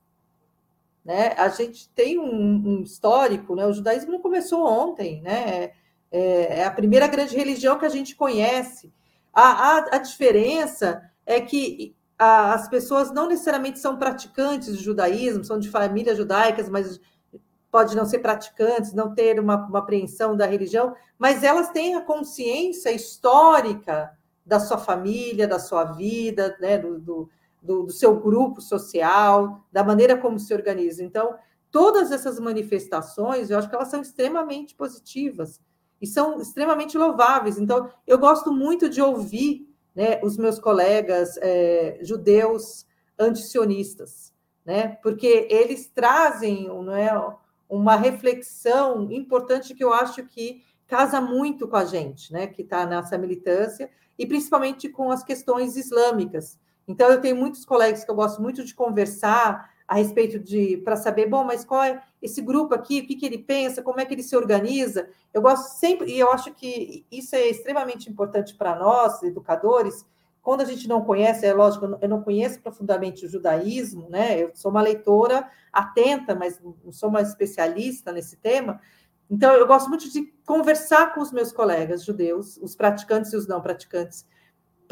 [1.03, 1.35] Né?
[1.37, 3.67] A gente tem um, um histórico, né?
[3.67, 5.73] o judaísmo não começou ontem, né?
[6.13, 8.93] É, é, a primeira grande religião que a gente conhece.
[9.33, 11.97] A, a, a diferença é que
[12.53, 17.01] as pessoas não necessariamente são praticantes de judaísmo, são de famílias judaicas, mas
[17.71, 22.03] pode não ser praticantes, não ter uma, uma apreensão da religião, mas elas têm a
[22.03, 24.13] consciência histórica
[24.45, 27.31] da sua família, da sua vida, né, do, do,
[27.63, 31.03] do, do seu grupo social, da maneira como se organiza.
[31.03, 31.35] Então,
[31.71, 35.59] todas essas manifestações, eu acho que elas são extremamente positivas
[36.01, 37.59] e são extremamente louváveis.
[37.59, 42.87] Então, eu gosto muito de ouvir né, os meus colegas é, judeus
[43.19, 44.33] antisionistas,
[44.65, 47.37] né, porque eles trazem não é,
[47.69, 52.85] uma reflexão importante que eu acho que casa muito com a gente, né, que está
[52.85, 56.59] nessa militância, e principalmente com as questões islâmicas.
[56.87, 60.97] Então, eu tenho muitos colegas que eu gosto muito de conversar a respeito de, para
[60.97, 64.07] saber, bom, mas qual é esse grupo aqui, o que, que ele pensa, como é
[64.07, 65.07] que ele se organiza.
[65.35, 70.07] Eu gosto sempre, e eu acho que isso é extremamente importante para nós, educadores,
[70.41, 74.43] quando a gente não conhece, é lógico, eu não conheço profundamente o judaísmo, né?
[74.43, 78.81] Eu sou uma leitora atenta, mas não sou uma especialista nesse tema.
[79.31, 83.47] Então, eu gosto muito de conversar com os meus colegas judeus, os praticantes e os
[83.47, 84.27] não praticantes,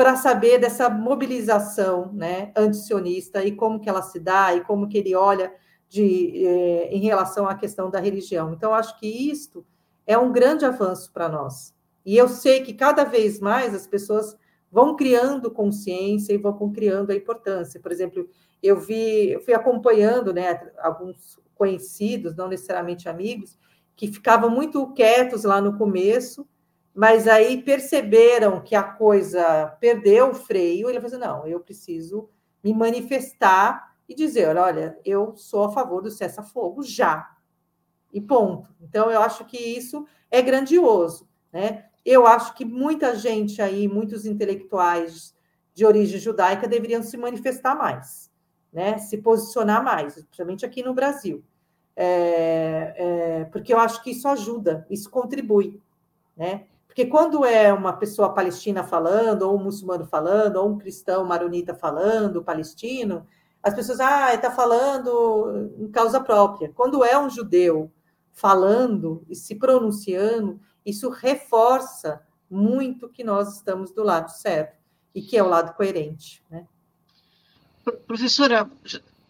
[0.01, 4.97] para saber dessa mobilização né, antisionista e como que ela se dá e como que
[4.97, 5.53] ele olha
[5.91, 8.55] de, eh, em relação à questão da religião.
[8.55, 9.63] Então, acho que isto
[10.07, 11.75] é um grande avanço para nós.
[12.03, 14.35] E eu sei que cada vez mais as pessoas
[14.73, 17.79] vão criando consciência e vão criando a importância.
[17.79, 18.27] Por exemplo,
[18.63, 23.59] eu vi, eu fui acompanhando, né, alguns conhecidos, não necessariamente amigos,
[23.95, 26.49] que ficavam muito quietos lá no começo,
[26.95, 32.29] mas aí perceberam que a coisa perdeu o freio, ele falou assim, não, eu preciso
[32.63, 37.31] me manifestar e dizer, olha, eu sou a favor do cessar-fogo já.
[38.13, 38.69] E ponto.
[38.81, 41.29] Então, eu acho que isso é grandioso.
[41.53, 41.85] Né?
[42.05, 45.35] Eu acho que muita gente aí, muitos intelectuais
[45.73, 48.31] de origem judaica deveriam se manifestar mais,
[48.73, 48.99] né?
[48.99, 51.45] se posicionar mais, principalmente aqui no Brasil.
[51.95, 55.81] É, é, porque eu acho que isso ajuda, isso contribui.
[56.37, 56.67] Né?
[57.01, 61.75] Porque quando é uma pessoa palestina falando, ou um muçulmano falando, ou um cristão maronita
[61.75, 63.27] falando, palestino,
[63.63, 66.71] as pessoas, ah, está falando em causa própria.
[66.75, 67.91] Quando é um judeu
[68.35, 72.21] falando e se pronunciando, isso reforça
[72.51, 74.77] muito que nós estamos do lado certo
[75.15, 76.45] e que é o lado coerente.
[76.51, 76.67] Né?
[78.07, 78.71] Professora,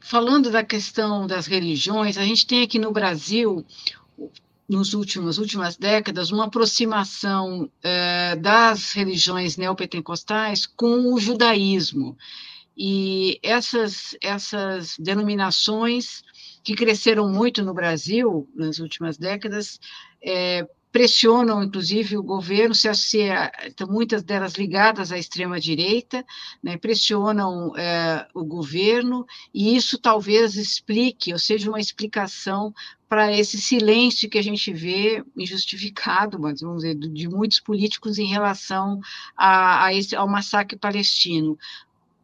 [0.00, 3.64] falando da questão das religiões, a gente tem aqui no Brasil
[4.70, 12.16] nos últimos últimas décadas uma aproximação eh, das religiões neopentecostais com o judaísmo.
[12.78, 16.22] E essas, essas denominações
[16.62, 19.80] que cresceram muito no Brasil nas últimas décadas,
[20.22, 26.24] é, pressionam, inclusive, o governo, se associa, então, muitas delas ligadas à extrema-direita,
[26.62, 29.24] né, pressionam é, o governo,
[29.54, 32.74] e isso talvez explique, ou seja, uma explicação
[33.08, 38.26] para esse silêncio que a gente vê injustificado, mas vamos dizer, de muitos políticos em
[38.26, 39.00] relação
[39.36, 41.58] a, a esse, ao massacre palestino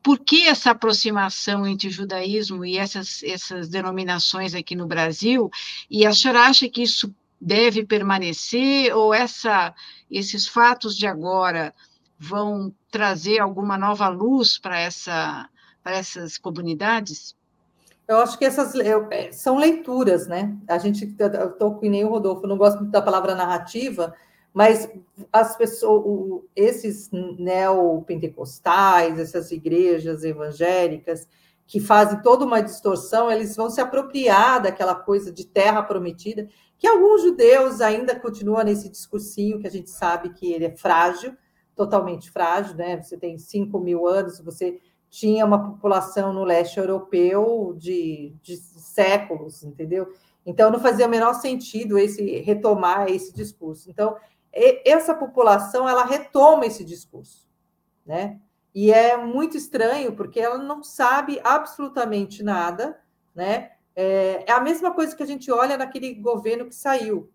[0.07, 5.51] por que essa aproximação entre o judaísmo e essas, essas denominações aqui no Brasil?
[5.91, 9.75] E a senhora acha que isso deve permanecer ou essa,
[10.11, 11.75] esses fatos de agora
[12.19, 15.49] vão trazer alguma nova luz para essa,
[15.85, 17.37] essas comunidades?
[18.09, 20.57] Eu acho que essas é, são leituras, né?
[20.69, 24.15] A gente, estou com nem o Rodolfo, não gosto muito da palavra narrativa,
[24.55, 24.89] mas
[25.33, 31.29] as pessoas, esses neopentecostais, essas igrejas evangélicas
[31.67, 36.49] que fazem toda uma distorção, eles vão se apropriar daquela coisa de terra prometida,
[36.79, 41.37] que alguns judeus ainda continuam nesse discursinho que a gente sabe que ele é frágil,
[41.75, 43.03] totalmente frágil, né?
[43.03, 49.63] Você tem 5 mil anos, você tinha uma população no leste europeu de, de séculos,
[49.65, 50.09] entendeu?
[50.45, 53.91] Então não fazia o menor sentido esse retomar esse discurso.
[53.91, 54.17] Então
[54.53, 57.47] essa população ela retoma esse discurso,
[58.05, 58.41] né?
[58.77, 63.01] E é muito estranho porque ela não sabe absolutamente nada,
[63.35, 63.71] né?
[63.95, 67.33] É, é a mesma coisa que a gente olha naquele governo que saiu.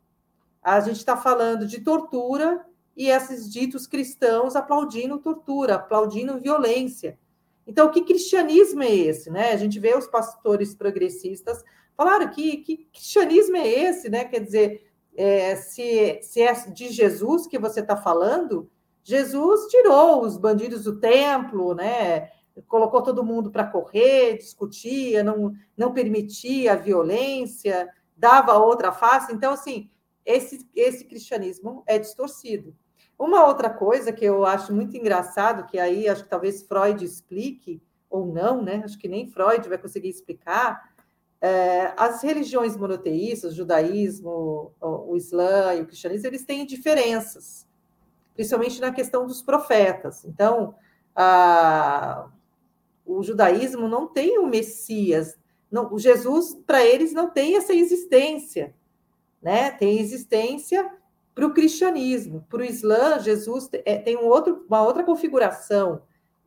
[0.62, 2.64] A gente está falando de tortura
[2.96, 7.18] e esses ditos cristãos aplaudindo tortura, aplaudindo violência.
[7.66, 9.52] Então, que cristianismo é esse, né?
[9.52, 11.64] A gente vê os pastores progressistas
[11.98, 14.26] falaram que, que cristianismo é esse, né?
[14.26, 18.70] Quer dizer, é, se, se é de Jesus que você está falando,
[19.04, 22.30] Jesus tirou os bandidos do templo, né?
[22.68, 29.34] colocou todo mundo para correr, discutia, não, não permitia a violência, dava outra face.
[29.34, 29.90] Então, assim,
[30.26, 32.76] esse, esse cristianismo é distorcido.
[33.18, 37.82] Uma outra coisa que eu acho muito engraçado, que aí acho que talvez Freud explique,
[38.10, 38.82] ou não, né?
[38.84, 40.92] Acho que nem Freud vai conseguir explicar.
[41.40, 47.68] É, as religiões monoteístas, o judaísmo, o, o islã e o cristianismo, eles têm diferenças,
[48.34, 50.26] principalmente na questão dos profetas.
[50.26, 50.76] Então,
[51.16, 52.28] a,
[53.06, 55.38] o judaísmo não tem o Messias,
[55.72, 58.76] não, o Jesus, para eles, não tem essa existência,
[59.42, 59.72] né?
[59.72, 60.92] Tem existência
[61.34, 62.46] para o cristianismo.
[62.50, 66.02] Para o Islã, Jesus é, tem um outro, uma outra configuração.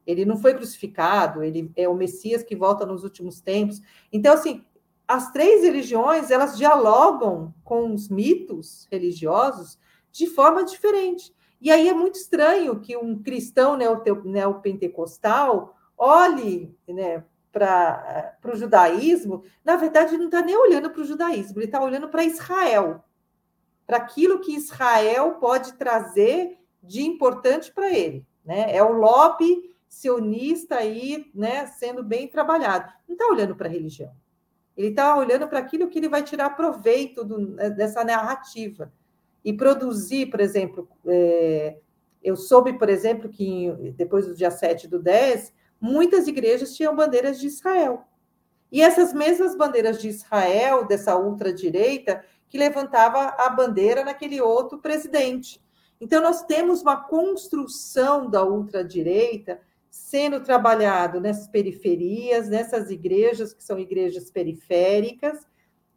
[0.06, 3.80] Ele não foi crucificado, ele é o Messias que volta nos últimos tempos.
[4.12, 4.62] Então, assim,
[5.08, 9.78] as três religiões, elas dialogam com os mitos religiosos
[10.12, 11.34] de forma diferente.
[11.64, 13.78] E aí é muito estranho que um cristão
[14.22, 21.58] neopentecostal olhe né, para o judaísmo, na verdade, não está nem olhando para o judaísmo,
[21.58, 23.02] ele está olhando para Israel,
[23.86, 28.26] para aquilo que Israel pode trazer de importante para ele.
[28.44, 28.76] Né?
[28.76, 32.92] É o lobby sionista aí né, sendo bem trabalhado.
[33.08, 34.12] Não está olhando para a religião.
[34.76, 38.92] Ele está olhando para aquilo que ele vai tirar proveito do, dessa narrativa.
[39.44, 41.76] E produzir, por exemplo, é,
[42.22, 47.38] eu soube, por exemplo, que depois do dia 7 do 10, muitas igrejas tinham bandeiras
[47.38, 48.04] de Israel.
[48.72, 55.62] E essas mesmas bandeiras de Israel, dessa ultradireita, que levantava a bandeira naquele outro presidente.
[56.00, 63.78] Então, nós temos uma construção da ultradireita sendo trabalhado nessas periferias, nessas igrejas que são
[63.78, 65.46] igrejas periféricas,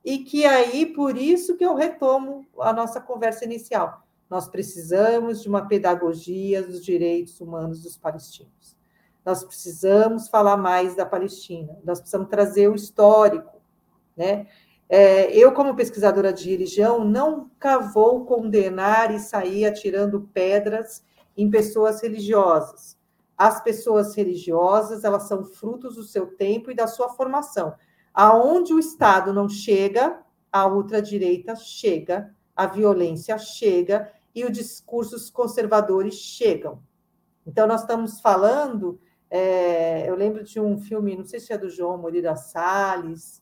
[0.08, 4.08] e que aí, por isso que eu retomo a nossa conversa inicial.
[4.30, 8.78] Nós precisamos de uma pedagogia dos direitos humanos dos palestinos.
[9.26, 13.62] Nós precisamos falar mais da Palestina, nós precisamos trazer o histórico,
[14.16, 14.48] né?
[14.88, 21.04] É, eu, como pesquisadora de religião, nunca vou condenar e sair atirando pedras
[21.36, 22.98] em pessoas religiosas.
[23.38, 27.76] As pessoas religiosas, elas são frutos do seu tempo e da sua formação.
[28.20, 30.20] Aonde o Estado não chega,
[30.52, 36.82] a ultradireita chega, a violência chega e os discursos conservadores chegam.
[37.46, 39.00] Então, nós estamos falando
[39.30, 43.42] é, eu lembro de um filme, não sei se é do João Moreira Salles,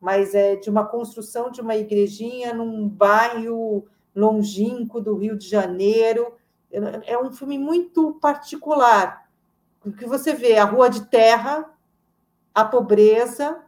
[0.00, 6.34] mas é de uma construção de uma igrejinha num bairro longínquo do Rio de Janeiro.
[6.70, 9.28] É um filme muito particular,
[9.80, 11.70] porque você vê a rua de terra,
[12.54, 13.63] a pobreza,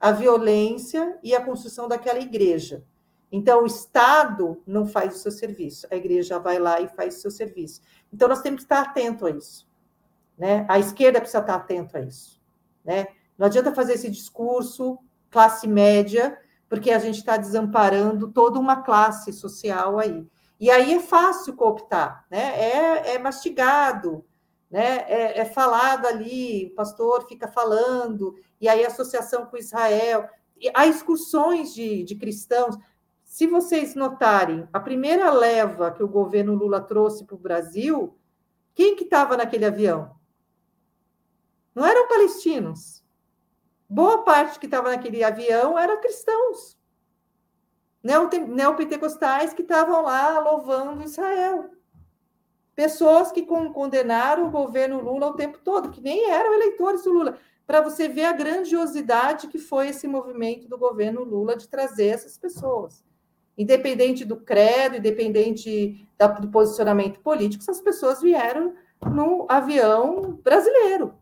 [0.00, 2.82] a violência e a construção daquela igreja.
[3.30, 7.20] Então, o Estado não faz o seu serviço, a igreja vai lá e faz o
[7.20, 7.80] seu serviço.
[8.12, 9.68] Então, nós temos que estar atento a isso.
[10.36, 10.64] Né?
[10.68, 12.40] A esquerda precisa estar atento a isso.
[12.84, 13.06] Né?
[13.38, 14.98] Não adianta fazer esse discurso
[15.30, 16.36] classe média,
[16.68, 20.26] porque a gente está desamparando toda uma classe social aí.
[20.58, 22.38] E aí é fácil cooptar, né?
[22.58, 24.24] é, é mastigado,
[24.70, 25.04] né?
[25.08, 30.28] É, é, falado ali, o pastor fica falando, e aí associação com Israel.
[30.58, 32.76] E há excursões de, de cristãos.
[33.24, 38.16] Se vocês notarem, a primeira leva que o governo Lula trouxe para o Brasil,
[38.74, 40.14] quem que estava naquele avião?
[41.74, 43.02] Não eram palestinos.
[43.88, 46.78] Boa parte que estava naquele avião eram cristãos,
[48.02, 51.70] neopentecostais que estavam lá louvando Israel.
[52.80, 57.36] Pessoas que condenaram o governo Lula o tempo todo, que nem eram eleitores do Lula,
[57.66, 62.38] para você ver a grandiosidade que foi esse movimento do governo Lula de trazer essas
[62.38, 63.04] pessoas.
[63.58, 66.08] Independente do credo, independente
[66.40, 68.72] do posicionamento político, essas pessoas vieram
[69.12, 71.12] no avião brasileiro.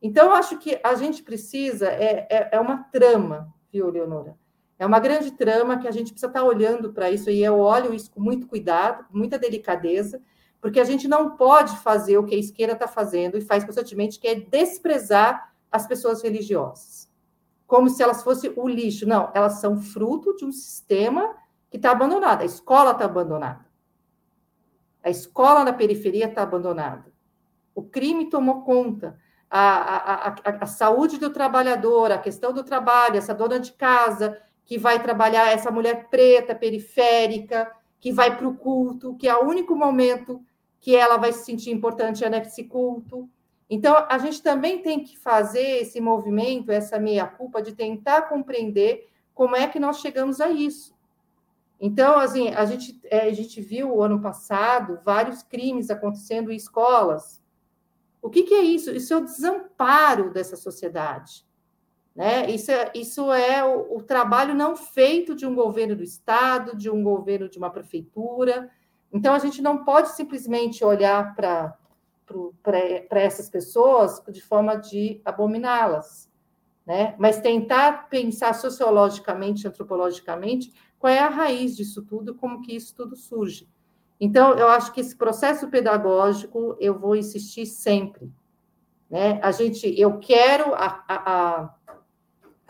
[0.00, 4.38] Então, acho que a gente precisa, é, é, é, uma trama, viu, Leonora?
[4.78, 7.92] É uma grande trama que a gente precisa estar olhando para isso, e eu olho
[7.92, 10.22] isso com muito cuidado, com muita delicadeza,
[10.60, 14.18] porque a gente não pode fazer o que a esquerda está fazendo e faz constantemente,
[14.18, 17.08] que é desprezar as pessoas religiosas,
[17.66, 19.06] como se elas fossem o lixo.
[19.06, 21.34] Não, elas são fruto de um sistema
[21.70, 22.42] que está abandonado.
[22.42, 23.66] A escola está abandonada.
[25.02, 27.12] A escola na periferia está abandonada.
[27.74, 29.18] O crime tomou conta
[29.50, 34.40] a, a, a, a saúde do trabalhador, a questão do trabalho, essa dona de casa
[34.64, 39.44] que vai trabalhar, essa mulher preta, periférica, que vai para o culto, que é o
[39.44, 40.44] único momento
[40.80, 43.28] que ela vai se sentir importante é nesse culto.
[43.68, 49.56] Então, a gente também tem que fazer esse movimento, essa meia-culpa, de tentar compreender como
[49.56, 50.94] é que nós chegamos a isso.
[51.80, 56.56] Então, assim, a gente, é, a gente viu o ano passado vários crimes acontecendo em
[56.56, 57.44] escolas.
[58.22, 58.90] O que, que é isso?
[58.90, 61.44] Isso é o desamparo dessa sociedade.
[62.16, 62.50] Né?
[62.50, 66.88] Isso é, isso é o, o, trabalho não feito de um governo do Estado, de
[66.88, 68.70] um governo de uma prefeitura.
[69.12, 71.78] Então, a gente não pode simplesmente olhar para
[73.10, 76.32] essas pessoas de forma de abominá-las,
[76.86, 77.14] né?
[77.18, 83.14] mas tentar pensar sociologicamente, antropologicamente, qual é a raiz disso tudo, como que isso tudo
[83.14, 83.68] surge.
[84.18, 88.32] Então, eu acho que esse processo pedagógico, eu vou insistir sempre.
[89.10, 89.38] Né?
[89.42, 91.85] A gente, eu quero a, a, a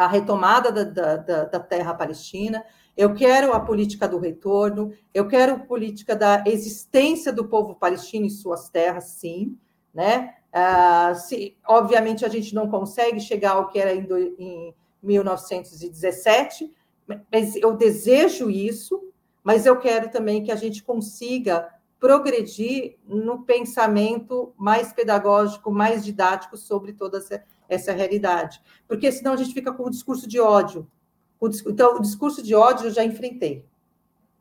[0.05, 2.63] retomada da, da, da terra palestina,
[2.97, 8.27] eu quero a política do retorno, eu quero a política da existência do povo palestino
[8.27, 9.57] em suas terras, sim,
[9.95, 10.35] né?
[10.53, 16.73] Ah, se, obviamente a gente não consegue chegar ao que era em, do, em 1917,
[17.31, 19.13] mas eu desejo isso,
[19.45, 21.69] mas eu quero também que a gente consiga
[22.01, 27.21] progredir no pensamento mais pedagógico, mais didático sobre toda
[27.69, 28.61] essa, essa realidade.
[28.87, 30.87] Porque senão a gente fica com o discurso de ódio.
[31.67, 33.65] Então, o discurso de ódio eu já enfrentei.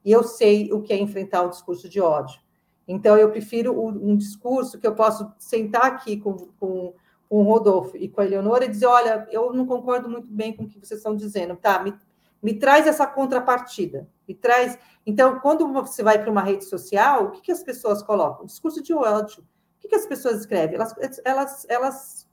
[0.03, 2.39] E eu sei o que é enfrentar o discurso de ódio.
[2.87, 6.93] Então, eu prefiro um discurso que eu posso sentar aqui com, com,
[7.27, 10.55] com o Rodolfo e com a Eleonora e dizer: olha, eu não concordo muito bem
[10.55, 11.81] com o que vocês estão dizendo, tá?
[11.81, 11.95] Me,
[12.41, 14.07] me traz essa contrapartida.
[14.27, 14.77] Me traz.
[15.05, 18.45] Então, quando você vai para uma rede social, o que, que as pessoas colocam?
[18.45, 19.41] Discurso de ódio.
[19.41, 20.75] O que, que as pessoas escrevem?
[20.75, 22.24] Elas, elas, elas,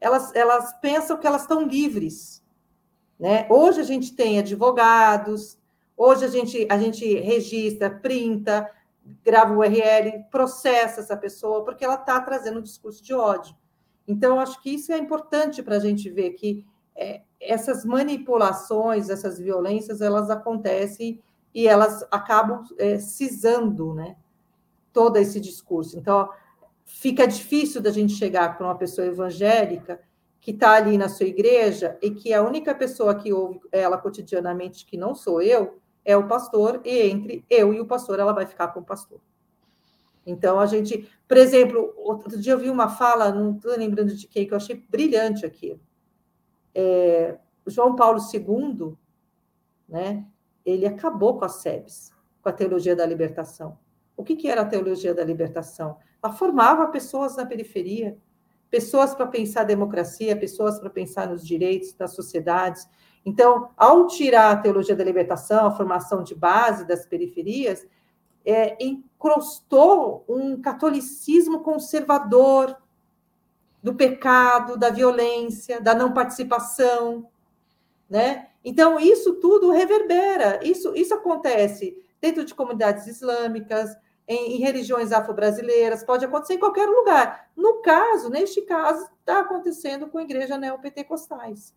[0.00, 2.42] elas, elas pensam que elas estão livres.
[3.18, 3.46] Né?
[3.50, 5.58] Hoje a gente tem advogados,
[5.96, 8.70] hoje a gente, a gente registra, printa,
[9.24, 13.56] grava o URL, processa essa pessoa, porque ela está trazendo um discurso de ódio.
[14.06, 16.64] Então, acho que isso é importante para a gente ver que
[16.94, 21.20] é, essas manipulações, essas violências, elas acontecem
[21.54, 24.16] e elas acabam é, cisando né,
[24.92, 25.98] todo esse discurso.
[25.98, 26.28] Então,
[26.86, 30.00] fica difícil da gente chegar para uma pessoa evangélica
[30.40, 34.86] que está ali na sua igreja e que a única pessoa que ouve ela cotidianamente,
[34.86, 38.46] que não sou eu, é o pastor, e entre eu e o pastor, ela vai
[38.46, 39.20] ficar com o pastor.
[40.24, 44.26] Então, a gente, por exemplo, outro dia eu vi uma fala, não estou lembrando de
[44.26, 45.80] quem, que eu achei brilhante aquilo
[46.76, 48.94] é, João Paulo II,
[49.88, 50.26] né,
[50.64, 53.78] ele acabou com a SEBS, com a teologia da libertação.
[54.14, 55.96] O que, que era a teologia da libertação?
[56.26, 58.18] Ela formava pessoas na periferia,
[58.68, 62.88] pessoas para pensar a democracia, pessoas para pensar nos direitos das sociedades.
[63.24, 67.86] Então, ao tirar a teologia da libertação, a formação de base das periferias,
[68.44, 72.76] é, encrostou um catolicismo conservador,
[73.80, 77.28] do pecado, da violência, da não participação,
[78.10, 78.48] né?
[78.64, 83.96] Então isso tudo reverbera, isso isso acontece dentro de comunidades islâmicas,
[84.26, 87.50] em, em religiões afro-brasileiras, pode acontecer em qualquer lugar.
[87.56, 91.74] No caso, neste caso, está acontecendo com a igreja neopentecostais.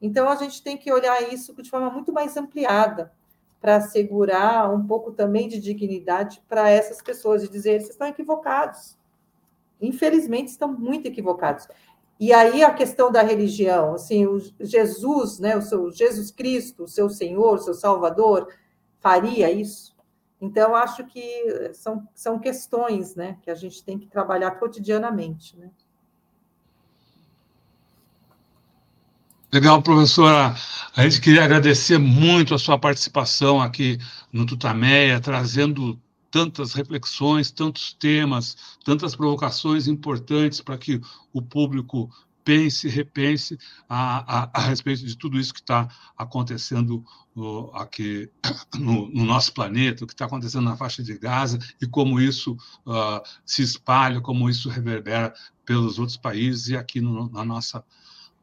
[0.00, 3.12] Então a gente tem que olhar isso de forma muito mais ampliada
[3.60, 8.98] para assegurar um pouco também de dignidade para essas pessoas e dizer vocês estão equivocados
[9.80, 11.66] infelizmente, estão muito equivocados.
[12.18, 16.88] E aí a questão da religião, assim, o Jesus, né, o seu Jesus Cristo, o
[16.88, 18.48] seu Senhor, o seu Salvador,
[18.98, 19.89] faria isso?
[20.40, 25.56] Então, acho que são, são questões né, que a gente tem que trabalhar cotidianamente.
[25.56, 25.70] Né?
[29.52, 30.54] Legal, professora.
[30.96, 33.98] A gente queria agradecer muito a sua participação aqui
[34.32, 36.00] no Tutameia, trazendo
[36.30, 41.00] tantas reflexões, tantos temas, tantas provocações importantes para que
[41.32, 42.08] o público
[42.44, 43.58] pense, repense
[43.88, 47.04] a, a, a respeito de tudo isso que está acontecendo
[47.74, 48.30] aqui
[48.78, 52.56] no, no, nosso planeta, o que está acontecendo na faixa de Gaza e como isso
[52.86, 55.32] uh, se espalha, como isso reverbera
[55.64, 57.84] pelos outros países e aqui no na nossa,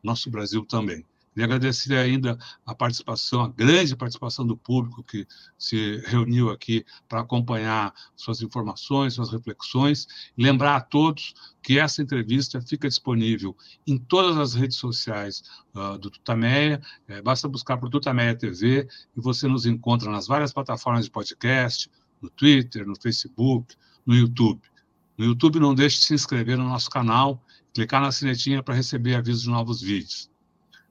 [0.04, 1.06] nosso Brasil também.
[1.38, 2.36] E agradecer ainda
[2.66, 9.14] a participação, a grande participação do público que se reuniu aqui para acompanhar suas informações,
[9.14, 10.08] suas reflexões.
[10.36, 13.56] Lembrar a todos que essa entrevista fica disponível
[13.86, 15.44] em todas as redes sociais
[15.76, 16.82] uh, do Tutameia.
[17.08, 21.88] É, basta buscar por Tutameia TV e você nos encontra nas várias plataformas de podcast,
[22.20, 23.76] no Twitter, no Facebook,
[24.08, 24.62] no YouTube.
[25.16, 27.44] No YouTube, não deixe de se inscrever no nosso canal,
[27.76, 30.32] clicar na sinetinha para receber avisos de novos vídeos.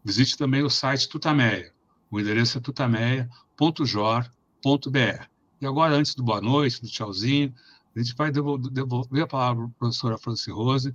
[0.06, 1.72] Visite também o site Tutameia.
[2.08, 5.26] O endereço é tutameia.jor.br.
[5.60, 7.52] E agora, antes do boa noite, do tchauzinho,
[7.92, 10.92] a gente vai devolver a palavra para a professora Franci Rose,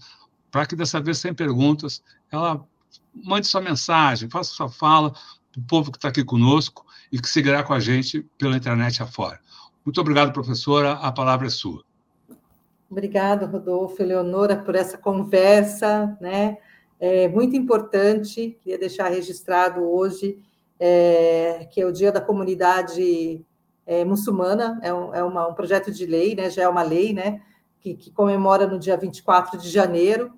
[0.50, 2.02] para que dessa vez, sem perguntas,
[2.32, 2.66] ela
[3.14, 7.28] mande sua mensagem, faça sua fala, para o povo que está aqui conosco e que
[7.28, 9.42] seguirá com a gente pela internet afora.
[9.84, 10.94] Muito obrigado, professora.
[10.94, 11.84] A palavra é sua.
[12.90, 16.60] Obrigada, Rodolfo, Eleonora, por essa conversa, né?
[17.03, 20.38] É muito importante, queria deixar registrado hoje
[20.80, 23.44] é, que é o Dia da Comunidade
[23.88, 26.48] é, Muçulmana, é, um, é uma, um, projeto de lei, né?
[26.52, 27.41] Já é uma lei, né?
[27.80, 30.32] Que, que comemora no dia 24 de janeiro,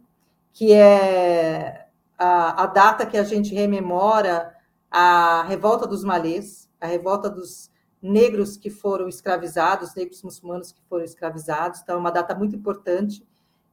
[0.54, 1.88] que é
[2.18, 4.56] a, a data que a gente rememora
[4.90, 7.70] a revolta dos malês, a revolta dos
[8.02, 11.82] negros que foram escravizados, negros muçulmanos que foram escravizados.
[11.82, 13.22] Então, é uma data muito importante.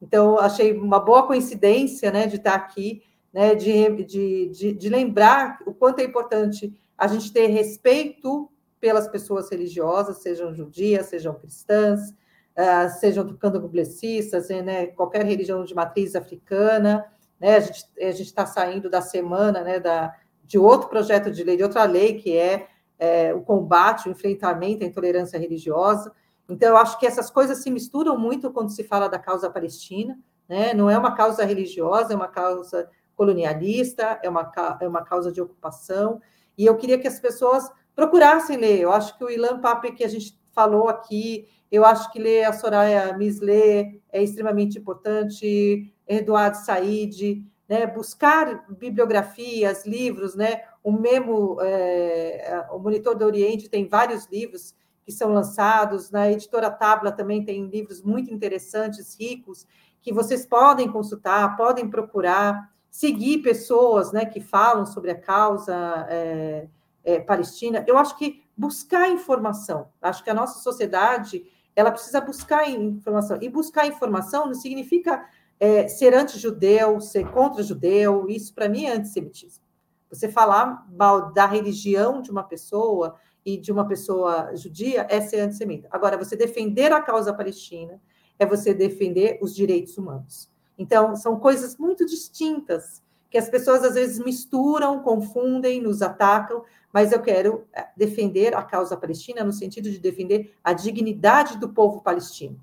[0.01, 3.03] Então, achei uma boa coincidência né, de estar aqui,
[3.33, 8.51] né, de, de, de, de lembrar o quanto é importante a gente ter respeito
[8.81, 16.17] pelas pessoas religiosas, sejam judias, sejam cristãs, uh, sejam candomblessistas, né, qualquer religião de matriz
[16.17, 17.05] africana.
[17.39, 20.15] Né, a gente a está saindo da semana né, da,
[20.45, 22.67] de outro projeto de lei, de outra lei, que é,
[22.99, 26.13] é o combate, o enfrentamento à intolerância religiosa.
[26.51, 30.19] Então, eu acho que essas coisas se misturam muito quando se fala da causa palestina,
[30.49, 30.75] né?
[30.75, 34.51] não é uma causa religiosa, é uma causa colonialista, é uma,
[34.81, 36.21] é uma causa de ocupação,
[36.57, 38.81] e eu queria que as pessoas procurassem ler.
[38.81, 42.45] Eu acho que o Ilan Pape, que a gente falou aqui, eu acho que ler
[42.45, 51.59] a Soraya Mislé é extremamente importante, Eduardo Said, né, buscar bibliografias, livros, né, o Memo,
[51.61, 54.75] é, o Monitor do Oriente tem vários livros
[55.05, 59.67] que são lançados, na editora Tabla também tem livros muito interessantes, ricos,
[60.01, 66.69] que vocês podem consultar, podem procurar, seguir pessoas né, que falam sobre a causa é,
[67.05, 67.85] é, palestina.
[67.87, 71.45] Eu acho que buscar informação, acho que a nossa sociedade
[71.75, 75.25] ela precisa buscar informação, e buscar informação não significa
[75.59, 79.63] é, ser anti-judeu, ser contra-judeu, isso para mim é antissemitismo.
[80.11, 85.41] Você falar mal da religião de uma pessoa e de uma pessoa judia é ser
[85.41, 85.89] antissemita.
[85.91, 88.01] Agora, você defender a causa palestina
[88.39, 90.51] é você defender os direitos humanos.
[90.79, 97.13] Então, são coisas muito distintas que as pessoas às vezes misturam, confundem, nos atacam, mas
[97.13, 102.01] eu quero é, defender a causa palestina no sentido de defender a dignidade do povo
[102.01, 102.61] palestino.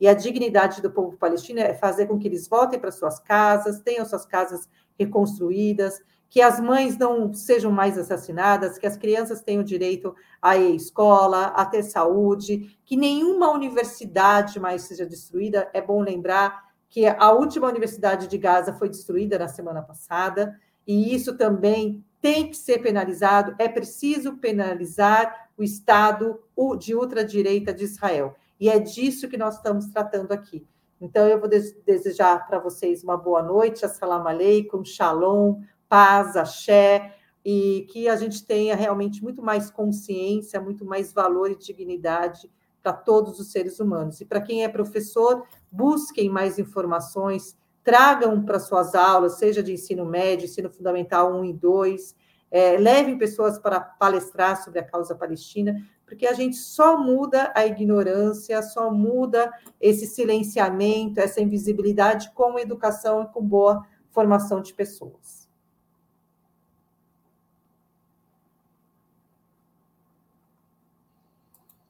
[0.00, 3.80] E a dignidade do povo palestino é fazer com que eles voltem para suas casas,
[3.80, 9.62] tenham suas casas reconstruídas, que as mães não sejam mais assassinadas, que as crianças tenham
[9.62, 15.70] direito à escola, a ter saúde, que nenhuma universidade mais seja destruída.
[15.72, 21.14] É bom lembrar que a última universidade de Gaza foi destruída na semana passada, e
[21.14, 23.54] isso também tem que ser penalizado.
[23.58, 26.40] É preciso penalizar o Estado
[26.78, 28.34] de ultradireita de Israel.
[28.58, 30.66] E é disso que nós estamos tratando aqui.
[31.00, 37.14] Então, eu vou desejar para vocês uma boa noite, assalamu alaikum, shalom, paz, axé,
[37.44, 42.50] e que a gente tenha realmente muito mais consciência, muito mais valor e dignidade
[42.82, 44.20] para todos os seres humanos.
[44.20, 50.04] E para quem é professor, busquem mais informações, tragam para suas aulas, seja de ensino
[50.04, 52.16] médio, ensino fundamental 1 e 2,
[52.50, 57.66] é, levem pessoas para palestrar sobre a causa palestina, porque a gente só muda a
[57.66, 65.35] ignorância, só muda esse silenciamento, essa invisibilidade com educação e com boa formação de pessoas.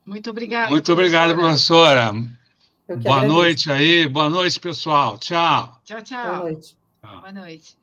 [0.06, 0.70] Muito obrigada.
[0.70, 2.12] Muito obrigado, professora.
[3.02, 5.18] Boa noite aí, boa noite, pessoal.
[5.18, 5.80] Tchau.
[5.84, 6.24] Tchau, tchau.
[6.24, 6.76] Boa noite.
[7.02, 7.20] Tchau.
[7.20, 7.76] Boa noite.